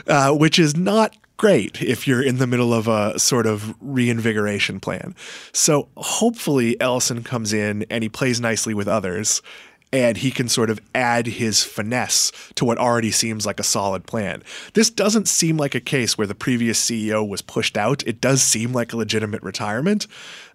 uh, 0.07 0.33
which 0.33 0.59
is 0.59 0.77
not 0.77 1.17
great 1.37 1.83
if 1.83 2.09
you're 2.09 2.23
in 2.23 2.39
the 2.39 2.47
middle 2.47 2.73
of 2.73 2.89
a 2.89 3.19
sort 3.19 3.47
of 3.47 3.75
reinvigoration 3.81 4.81
plan. 4.81 5.15
So 5.53 5.89
hopefully 5.97 6.81
Ellison 6.81 7.23
comes 7.23 7.53
in 7.53 7.85
and 7.91 8.03
he 8.03 8.09
plays 8.09 8.41
nicely 8.41 8.73
with 8.73 8.89
others 8.89 9.43
and 9.97 10.19
he 10.19 10.31
can 10.31 10.49
sort 10.49 10.71
of 10.71 10.81
add 10.95 11.27
his 11.27 11.65
finesse 11.65 12.31
to 12.55 12.65
what 12.65 12.79
already 12.79 13.11
seems 13.11 13.47
like 13.47 13.59
a 13.59 13.65
solid 13.65 14.07
plan. 14.07 14.43
This 14.75 14.91
doesn't 14.91 15.29
seem 15.29 15.57
like 15.57 15.75
a 15.75 15.81
case 15.81 16.19
where 16.19 16.27
the 16.27 16.35
previous 16.35 16.85
CEO 16.85 17.27
was 17.27 17.43
pushed 17.43 17.77
out. 17.77 18.03
It 18.07 18.21
does 18.21 18.43
seem 18.43 18.73
like 18.73 18.93
a 18.93 18.97
legitimate 18.97 19.43
retirement. 19.43 20.07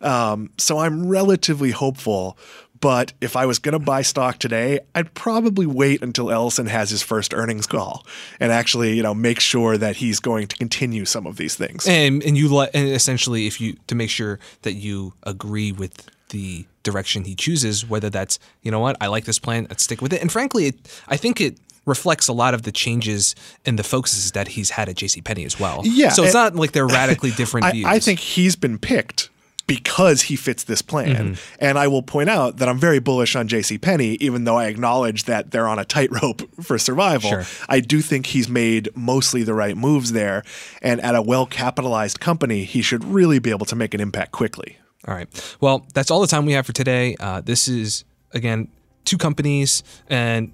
Um, 0.01 0.51
so 0.57 0.79
I'm 0.79 1.07
relatively 1.07 1.71
hopeful. 1.71 2.37
But 2.81 3.13
if 3.21 3.35
I 3.35 3.45
was 3.45 3.59
going 3.59 3.73
to 3.73 3.79
buy 3.79 4.01
stock 4.01 4.39
today, 4.39 4.79
I'd 4.95 5.13
probably 5.13 5.67
wait 5.67 6.01
until 6.01 6.31
Ellison 6.31 6.65
has 6.65 6.89
his 6.89 7.03
first 7.03 7.31
earnings 7.31 7.67
call 7.67 8.05
and 8.39 8.51
actually, 8.51 8.95
you 8.95 9.03
know, 9.03 9.13
make 9.13 9.39
sure 9.39 9.77
that 9.77 9.97
he's 9.97 10.19
going 10.19 10.47
to 10.47 10.57
continue 10.57 11.05
some 11.05 11.27
of 11.27 11.37
these 11.37 11.55
things. 11.55 11.87
And 11.87 12.23
and 12.23 12.35
you 12.35 12.59
and 12.59 12.89
essentially 12.89 13.45
if 13.45 13.61
you 13.61 13.77
to 13.85 13.93
make 13.93 14.09
sure 14.09 14.39
that 14.63 14.73
you 14.73 15.13
agree 15.23 15.71
with 15.71 16.09
the 16.31 16.65
direction 16.83 17.23
he 17.23 17.35
chooses, 17.35 17.87
whether 17.87 18.09
that's, 18.09 18.39
you 18.61 18.71
know 18.71 18.79
what, 18.79 18.97
I 18.99 19.07
like 19.07 19.25
this 19.25 19.39
plan, 19.39 19.67
let's 19.69 19.83
stick 19.83 20.01
with 20.01 20.11
it. 20.11 20.21
And 20.21 20.31
frankly, 20.31 20.67
it, 20.67 21.03
I 21.07 21.15
think 21.15 21.39
it 21.39 21.57
reflects 21.85 22.27
a 22.27 22.33
lot 22.33 22.53
of 22.53 22.63
the 22.63 22.71
changes 22.71 23.35
in 23.65 23.75
the 23.75 23.83
focuses 23.83 24.31
that 24.31 24.49
he's 24.49 24.71
had 24.71 24.89
at 24.89 24.95
JCPenney 24.95 25.45
as 25.45 25.59
well. 25.59 25.81
Yeah. 25.83 26.09
So 26.09 26.23
it's 26.23 26.33
not 26.33 26.55
like 26.55 26.71
they're 26.73 26.87
radically 26.87 27.31
different 27.31 27.65
I, 27.67 27.71
views. 27.71 27.85
I 27.85 27.99
think 27.99 28.19
he's 28.19 28.55
been 28.55 28.77
picked 28.77 29.29
because 29.67 30.23
he 30.23 30.35
fits 30.35 30.65
this 30.65 30.81
plan. 30.81 31.35
Mm-hmm. 31.35 31.55
And 31.59 31.79
I 31.79 31.87
will 31.87 32.03
point 32.03 32.29
out 32.29 32.57
that 32.57 32.67
I'm 32.67 32.77
very 32.77 32.99
bullish 32.99 33.35
on 33.35 33.47
JCPenney, 33.47 34.17
even 34.19 34.43
though 34.43 34.57
I 34.57 34.65
acknowledge 34.65 35.23
that 35.25 35.51
they're 35.51 35.67
on 35.67 35.79
a 35.79 35.85
tightrope 35.85 36.41
for 36.61 36.77
survival. 36.77 37.29
Sure. 37.29 37.45
I 37.69 37.79
do 37.79 38.01
think 38.01 38.27
he's 38.27 38.49
made 38.49 38.89
mostly 38.95 39.43
the 39.43 39.53
right 39.53 39.77
moves 39.77 40.11
there. 40.11 40.43
And 40.81 40.99
at 41.01 41.15
a 41.15 41.21
well 41.21 41.45
capitalized 41.45 42.19
company, 42.19 42.65
he 42.65 42.81
should 42.81 43.03
really 43.05 43.39
be 43.39 43.49
able 43.49 43.65
to 43.67 43.75
make 43.75 43.93
an 43.93 44.01
impact 44.01 44.31
quickly. 44.31 44.77
All 45.07 45.15
right. 45.15 45.57
Well, 45.59 45.85
that's 45.93 46.11
all 46.11 46.21
the 46.21 46.27
time 46.27 46.45
we 46.45 46.53
have 46.53 46.65
for 46.65 46.73
today. 46.73 47.15
Uh, 47.19 47.41
this 47.41 47.67
is, 47.67 48.03
again, 48.33 48.67
two 49.05 49.17
companies 49.17 49.83
and 50.09 50.51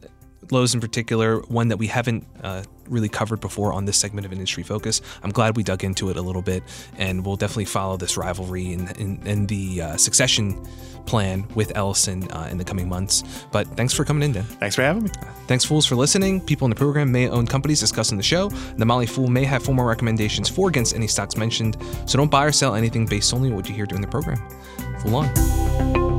Lowe's 0.52 0.74
in 0.74 0.82
particular, 0.82 1.40
one 1.42 1.68
that 1.70 1.78
we 1.78 1.88
haven't 1.88 2.26
uh, 2.44 2.64
really 2.88 3.10
covered 3.10 3.40
before 3.42 3.74
on 3.74 3.86
this 3.86 3.98
segment 3.98 4.26
of 4.26 4.32
Industry 4.32 4.64
Focus. 4.64 5.02
I'm 5.24 5.32
glad 5.32 5.58
we 5.58 5.64
dug 5.64 5.84
into 5.84 6.10
it 6.10 6.18
a 6.18 6.22
little 6.22 6.42
bit, 6.42 6.64
and 6.98 7.26
we'll 7.26 7.36
definitely 7.36 7.66
follow 7.66 7.98
this 7.98 8.18
rivalry 8.18 8.74
and, 8.74 8.98
and, 8.98 9.28
and 9.28 9.48
the 9.48 9.82
uh, 9.82 9.98
succession 9.98 10.66
plan 11.06 11.48
with 11.56 11.76
Ellison 11.76 12.30
uh, 12.32 12.48
in 12.52 12.58
the 12.58 12.66
coming 12.66 12.88
months. 12.90 13.24
But 13.52 13.68
thanks 13.78 13.94
for 13.94 14.04
coming 14.04 14.24
in, 14.24 14.34
Dan. 14.34 14.44
Thanks 14.44 14.76
for 14.76 14.82
having 14.82 15.04
me. 15.04 15.10
Thanks, 15.48 15.64
fools, 15.64 15.86
for 15.86 15.96
listening. 15.96 16.42
People 16.42 16.66
in 16.66 16.70
the 16.70 16.76
program 16.76 17.12
may 17.12 17.30
own 17.30 17.48
companies 17.48 17.80
discussed 17.80 18.12
in 18.12 18.18
the 18.18 18.24
show. 18.24 18.50
The 18.50 18.86
Motley 18.86 19.06
Fool 19.06 19.28
may 19.28 19.46
have 19.46 19.64
formal 19.64 19.86
recommendations 19.86 20.50
for 20.50 20.70
against 20.70 20.94
any 20.94 21.08
stocks 21.08 21.38
mentioned, 21.38 21.78
so 22.06 22.18
don't 22.18 22.32
buy 22.32 22.46
or 22.46 22.52
sell 22.52 22.76
anything 22.76 23.06
based 23.06 23.30
solely 23.30 23.50
on 23.50 23.56
what 23.56 23.68
you 23.70 23.76
hear 23.76 23.86
during 23.86 24.02
the 24.02 24.08
program. 24.08 24.38
Fool 25.00 25.16
on. 25.16 26.17